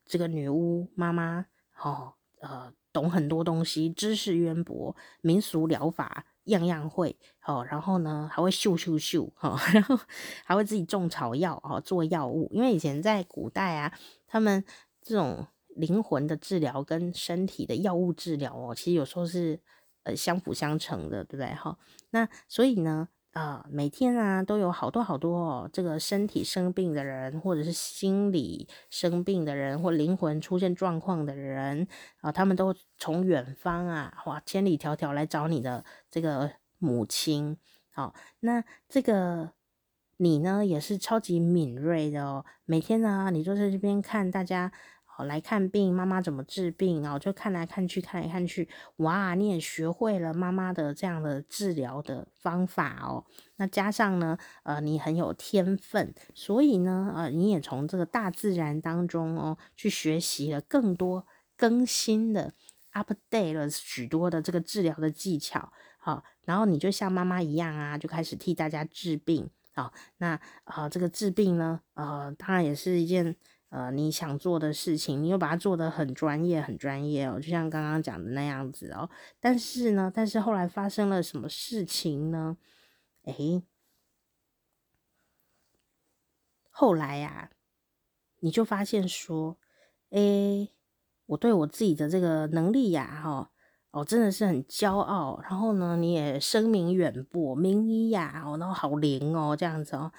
[0.03, 1.45] 这个女巫妈妈，
[1.81, 7.17] 哦，呃，懂很多东西，知识渊博，民俗疗法样样会。
[7.45, 9.99] 哦，然后呢，还会咻咻咻，哦， 然后
[10.43, 12.47] 还会自己种草药，哦，做药物。
[12.51, 13.93] 因为以前在古代啊，
[14.27, 14.63] 他们
[15.01, 15.47] 这种。
[15.77, 19.57] 灵魂的治疗跟身体的药物治疗哦，其实有时候是
[20.03, 21.45] 呃相辅相成的，对不对？
[21.53, 21.79] 哈，
[22.09, 31.87] 那所以呢，呃，每天啊都有好多好多哦，这个身体生病的人，或者是心理生病的人，或灵魂出现状况的人
[32.19, 37.57] 啊、他们都从远方啊，哇，千里迢迢来找你的这个母亲。
[37.93, 39.51] 好，那这个
[40.17, 44.71] 你呢，也是超级敏锐的哦，每天呢，你就在这边看大家。
[45.23, 47.17] 来看病，妈妈怎么治病啊？
[47.17, 48.67] 就看来看去，看来看去，
[48.97, 53.25] 哇，你也学会了妈妈的这样的治疗的方法哦。
[53.57, 62.53] 那加上呢，呃，你很有天分，所以呢，呃，你也从这个大自然当中哦，去学习了更多更新的
[62.93, 65.71] update 了许多的这个治疗的技巧。
[65.97, 69.49] 好，然后你就像妈妈一样啊，就开始替大家治病。
[69.73, 70.31] 好，那
[70.63, 73.35] 啊、呃，这个治病呢，呃，当然也是一件。
[73.71, 79.09] 呃，你想做的事情，你又把它做得很专业，很专业哦，就像刚刚讲的那样子哦。
[79.39, 82.57] 但是呢，但是后来发生了什么事情呢？
[83.25, 83.63] 诶，
[86.71, 87.51] 后来呀、
[88.39, 89.57] 你就发现说，
[90.09, 90.73] 诶，
[91.27, 93.51] 我对我自己的这个能力呀，哈，
[93.91, 95.39] 哦，真的是很骄傲。
[95.43, 100.11] 然后呢，你也声名远播，名医呀，哦，然后好灵哦，这样子哦。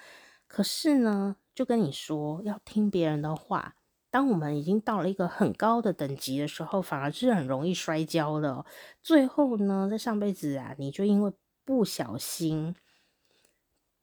[0.47, 3.75] 可是呢，就跟你说，要听别人的话。
[4.09, 8.63] 当我们已经到了一个很高的等级的时候，反而是很容易摔跤的。
[9.01, 11.33] 最后呢，在上辈子啊，你就因为
[11.65, 12.75] 不小心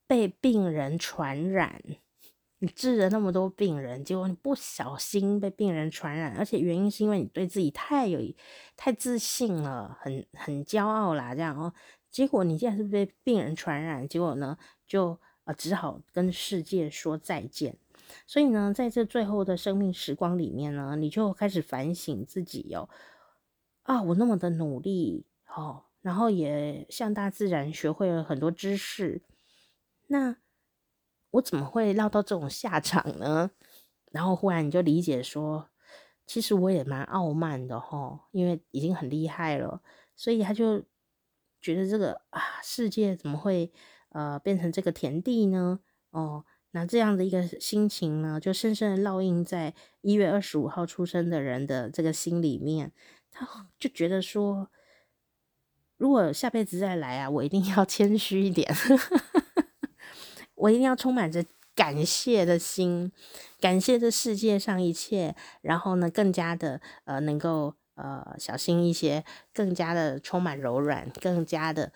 [0.08, 1.80] 被病人传染，
[2.58, 8.20] 你治了那么多病人，结果你不小心被病人传染，而且原因是因为你对自己太有
[8.76, 11.72] 太自信了，很很骄傲啦，这样哦。
[12.10, 15.20] 结果你竟然是被病人传染，结果呢，就。
[15.52, 17.76] 只好跟世界说再见。
[18.26, 22.88] 所以呢，在这最后的生命时光里面呢，你就开始反省自己哦。
[23.84, 29.22] 啊，我那么的努力哦，然后也向大自然学会了很多知识，
[30.08, 30.36] 那
[31.30, 33.52] 我怎么会落到这种下场呢？
[34.10, 35.68] 然后忽然你就理解说，
[36.26, 39.80] 其实我也蛮傲慢的哈，因为已经很厉害了，
[40.16, 40.82] 所以他就
[41.60, 43.72] 觉得这个啊，世界怎么会？
[44.10, 45.80] 呃，变成这个田地呢？
[46.10, 52.92] 哦，那这样的一个心情呢，就深深的烙印在一月二十五号出生的人的这个心里面。
[53.30, 54.68] 他就觉得说，
[55.96, 58.68] 如果下辈子再来啊，我一定要谦虚一点，
[60.56, 61.44] 我一定要充满着
[61.76, 63.12] 感谢的心，
[63.60, 71.92] 感谢这世界上一切，然后呢，更加的呃，能够呃小心一些，更加的充满柔软，更加的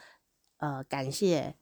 [0.58, 1.56] 呃感谢。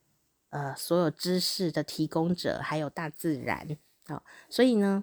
[0.53, 3.67] 呃，所有知识的提供者，还有大自然，
[4.07, 5.03] 好、所以呢，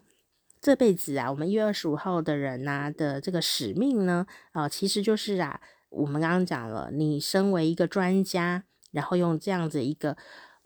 [0.62, 10.16] 这辈子啊，我们一月二十五号的人呐、的这个使命呢，啊、其实就是啊，我们刚刚讲了，你身为一个专家，然后用这样子一个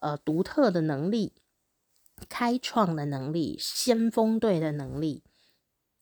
[0.02, 1.32] 呃独特的能力、
[2.28, 5.24] 开创的能力、先锋队的能力、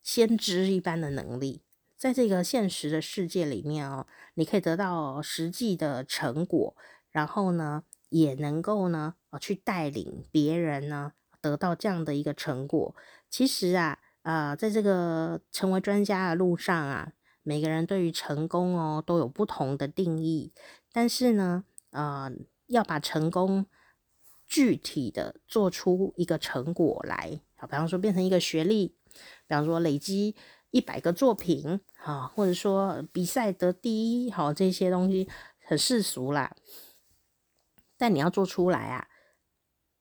[0.02, 1.62] 先知一般的能力，
[1.96, 6.76] 在这个现实的世界里面哦，你可以得到实际的成果，
[7.12, 12.94] 然后呢，也能够呢，去带领别人呢，得到这样的一个成果。
[13.30, 20.52] 其实啊，呃，在这个成为专家的路上啊，每个人对于成功哦都有不同的定义。
[20.92, 22.30] 但是呢，呃，
[22.68, 23.66] 要把成功
[24.46, 28.88] 具体的做出一个成果来，啊，比方说变成一个学历，
[29.48, 30.36] 比方说累积
[30.72, 35.30] 一百个作品，啊，或者说比赛得第一，好，这些东西
[35.66, 36.54] 很世俗啦。
[38.02, 39.08] 但你要做出来啊，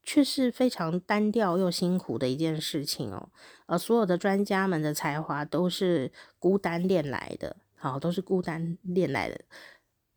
[0.02, 3.28] 却是非常单调又辛苦的一件事情哦。
[3.66, 9.44] 而所有的专家们的才华都是孤单练来的，好，都是孤单练来的。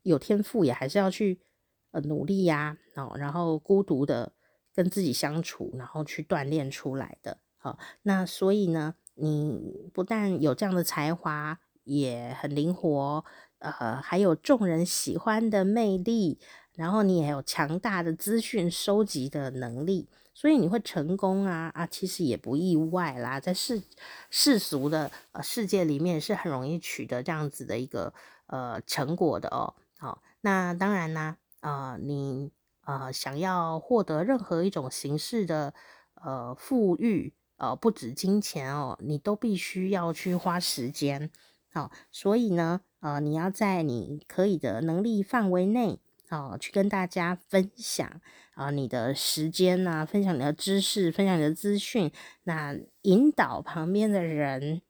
[0.00, 1.42] 有天赋也还是要去
[1.90, 4.32] 呃努力呀，哦，然后孤独的
[4.72, 7.36] 跟自己相处，然后去锻炼出来的。
[7.58, 13.22] 好，那所以呢，你不但有这样的才华，也很灵活，
[13.58, 16.40] 呃，还有众人喜欢的魅力。
[16.76, 23.80] 然后你也有强大的资讯收集的能力，所以你会成功啊啊，其实也不意外啦，在世
[24.28, 28.12] 世俗的呃世界里面是很容易取得这样子的一个
[28.48, 29.74] 呃成果的哦。
[29.98, 32.50] 好，那当然呢，呃，你
[32.84, 35.72] 呃想要获得任何一种形式的
[36.14, 41.30] 呃富裕，呃不止金钱哦，你都必须要去花时间。
[41.72, 46.00] 好，所以呢，呃，你要在你可以的能力范围内。
[46.38, 48.20] 哦，去跟大家分享
[48.54, 52.10] 啊，你的时间呐、啊，分享你的知识，分享你的资讯，
[52.44, 54.82] 那引导旁边的人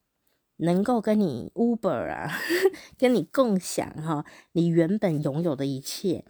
[0.57, 2.31] 能够跟你 Uber 啊，
[2.99, 6.25] 跟你共享哈、你原本拥有的一切，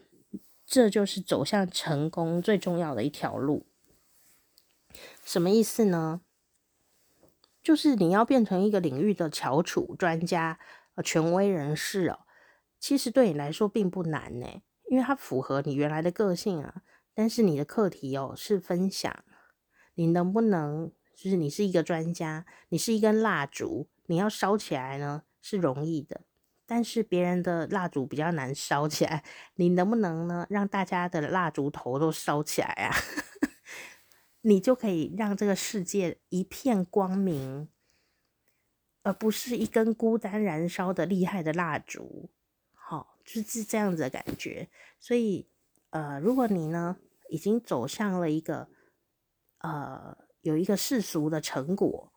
[0.64, 3.66] 这就是走向成功最重要的一条路。
[5.24, 6.20] 什么意思呢？
[7.62, 10.58] 就是你要变成一个领域的翘楚、专家、
[11.02, 12.20] 权威人士哦，
[12.78, 14.46] 其实对你来说并不难呢。
[14.86, 16.82] 因为它符合你原来的个性啊，
[17.14, 19.24] 但是你的课题哦是分享，
[19.94, 26.22] 你能不能就是你是一个专家，你是一根蜡烛，你要烧起来呢是容易的，
[26.66, 29.24] 但是别人的蜡烛比较难烧起来，
[29.54, 32.94] 你能不能呢让大家的蜡烛头都烧起来啊？
[34.42, 37.68] 你就可以让这个世界一片光明，
[39.02, 42.30] 而不是一根孤单燃烧的厉害的蜡烛。
[43.24, 44.68] 就是这样子的感觉，
[45.00, 45.48] 所以
[45.90, 46.98] 呃，如果你呢
[47.30, 48.68] 已经走向了一个
[49.60, 52.12] 呃有一个世俗的成果，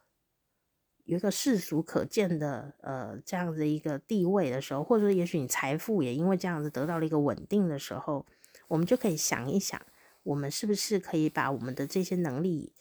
[1.05, 8.25] 有一个世俗可见的呃这样子一个地位的时候，或者说也许你财富也因为这样子得到了一个稳定的时候，
[8.67, 9.81] 我们就可以想一想，
[10.23, 12.73] 我们是不是可以把我们的这些能力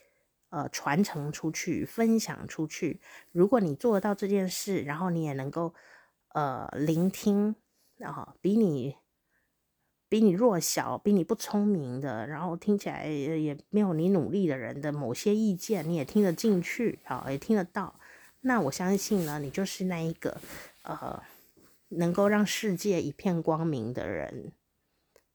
[0.50, 3.00] 呃传承出去，分享出去？
[3.30, 5.72] 如果你做得到这件事，然后你也能够
[6.34, 7.54] 呃聆听。
[7.96, 8.96] 然后比你
[10.08, 17.98] 比你弱小、比你不聪明的，然后听起来也没有你努力的人的某些意见，你也听得进去，好，也听得到。
[18.42, 20.40] 那我相信呢，你就是那一个
[20.82, 21.20] 呃，
[21.88, 24.52] 能够让世界一片光明的人。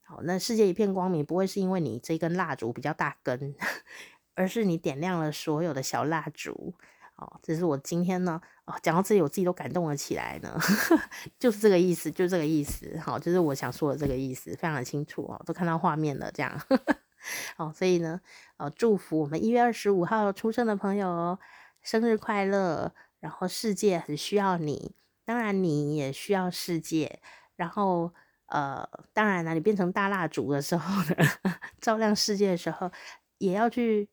[0.03, 3.55] 好，那世界一片光明不会是因为你这根蜡烛比较大根，
[4.36, 6.76] 而是你点亮了所有的小蜡烛。
[7.22, 10.59] 哦，这是我今天呢，哦，讲到这里我自己都感动了起来呢，
[11.38, 16.59] 就是这个意思，就这个意思，好，就是我想说的这个意思，非常的清楚哦，都看到画面了，这样，
[17.57, 18.19] 哦，所以呢，
[18.57, 21.38] 哦，祝福我们一月二十五号出生的朋友
[21.84, 27.22] 生日快乐，然后世界很需要你，当然你也需要世界，
[27.55, 28.11] 然后
[28.47, 31.15] 呃，当然了，你变成大蜡烛的时候呢，
[31.80, 32.91] 照亮世界的时候，
[33.38, 34.09] 也要去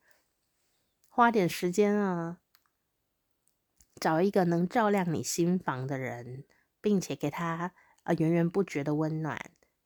[1.08, 2.36] 花点时间啊。
[3.98, 6.44] 找一个能照亮你心房的人，
[6.80, 7.72] 并且给他
[8.04, 9.38] 呃源源不绝的温暖，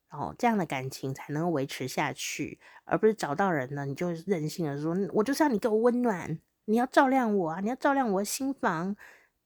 [0.09, 8.95] 然后这样的感情才能维持下去，而不是找到人呢，你就任性的说，我就是要你给我温暖，你要照亮我啊，你要照亮我的心房，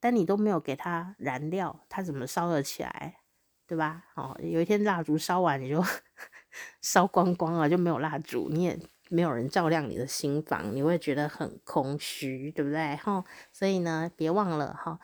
[0.00, 3.20] 但你都没有给他燃料，他怎么烧得起来，
[3.66, 4.04] 对吧？
[4.14, 5.82] 哦，有一天蜡烛烧完，你就
[6.82, 8.78] 烧光光了，就没有蜡烛，你也。
[9.09, 12.96] 没有人照亮你的心房，你会觉得很空虚，对不对？
[12.96, 14.98] 哈，所以呢，别忘了哈，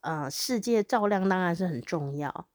[0.00, 2.48] 呃，世界照亮当然是很重要，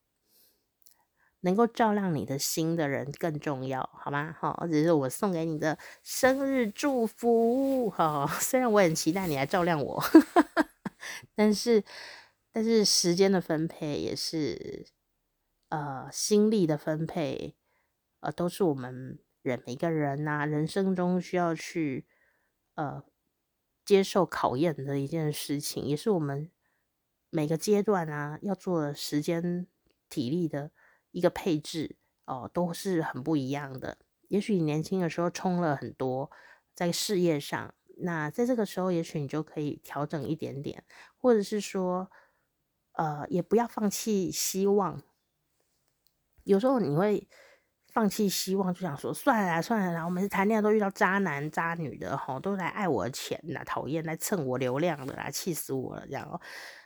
[1.42, 4.36] 能够照亮你的心的人更重要，好吗？
[4.40, 7.90] 哈，这是我送给你的生日祝福。
[7.90, 10.04] 哈， 虽然我很期待你来照亮我，
[11.36, 11.84] 但是，
[12.52, 14.86] 但是时间的分配也是，
[15.70, 17.56] 呃，心力的分配，
[18.20, 19.20] 呃，都是我们。
[19.42, 22.06] 人每个人呐、啊，人生中需要去
[22.76, 23.04] 呃
[23.84, 26.52] 接受考验的一件事情，也是我们
[27.32, 29.66] 每个阶段啊要做的时间
[30.10, 30.72] 体力的
[31.10, 33.98] 一个配置哦、都是很不一样的。
[34.28, 36.30] 也许你年轻的时候冲了很多
[36.76, 40.86] 在事业上，那在这个时候，也许你就可以调整一点点，
[41.18, 42.12] 或者是说
[42.94, 45.02] 呃，也不要放弃希望。
[46.44, 47.28] 有时候你会。
[47.92, 56.40] 放弃希望，就想说算了，算了，我每次谈恋爱都遇到渣男渣女的吼，都来爱我钱啦，讨厌来蹭我流量的啦，气死我了这样哦。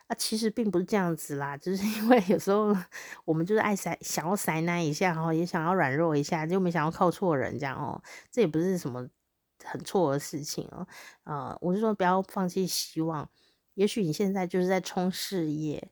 [0.07, 2.75] 啊，其实并不是这样子啦，就是因为有时候
[3.23, 8.01] 我们就是爱塞，想要塞奶一下哈，也想要软弱一下，就没想要靠错人这样哦。
[8.31, 9.07] 这也不是什么
[9.63, 10.87] 很错的事情哦。
[11.23, 13.27] 呃，我是说不要放弃希望，
[13.73, 15.89] 也许你现在就是在冲事业，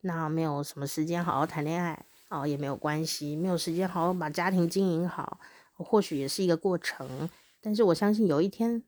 [0.00, 2.06] 那没有什么时间好好谈恋爱。
[2.28, 5.40] 哦，也没有关系，没有时间好好把家庭经营好，
[5.72, 7.28] 或许也是一个过程。
[7.60, 8.84] 但是我相信有一天，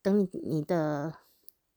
[0.00, 1.14] 等你你的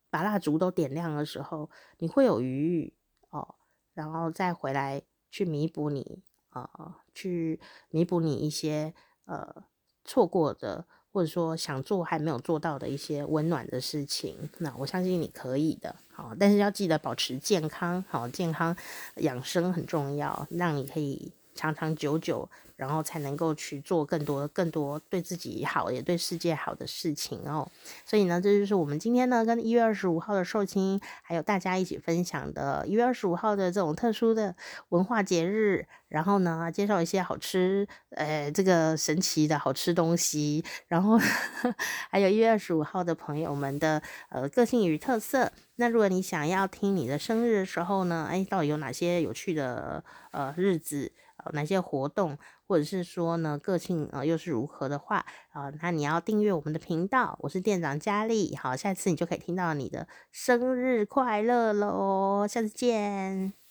[0.10, 2.94] 把蜡烛都点亮的时候，你会有余
[3.30, 3.56] 哦，
[3.94, 8.94] 然后再回来去弥补你啊、呃，去弥补你一些
[9.26, 9.66] 呃
[10.04, 15.96] 错过的，或者说想做还没有做到的一些温暖的事情，那我相信你可以的。
[16.12, 18.76] 好，但是要记得保持健康，好，健康
[19.22, 22.48] 养生很重要，让你可以长长久久。
[22.78, 27.66] 然后才能够去做更多、更多对自己好也对世界好的事情哦。
[28.06, 34.54] 所以呢，这就是我们今天呢跟一月二十五号的寿星，还有大家一起分享的一月二十五号的这种特殊的
[34.90, 35.88] 文化节日。
[36.10, 40.62] 然后呢，介绍一些好吃，呃，这个神奇的好吃东西。
[40.90, 41.18] 然后
[42.12, 45.50] 还有一月二十五号的朋友们的呃个性与特色。
[45.78, 51.14] 那如果你想要听你的生日的时候呢，哎，到底有哪些有趣的呃日子？
[51.54, 52.38] 哪些活动，
[52.68, 57.38] 或者是说呢，个性、呃、又是如何的话啊、那你要订阅我们的频道。
[57.42, 63.65] 我是店长佳丽，好，下次你就可以听到你的生日快乐喽，下次见。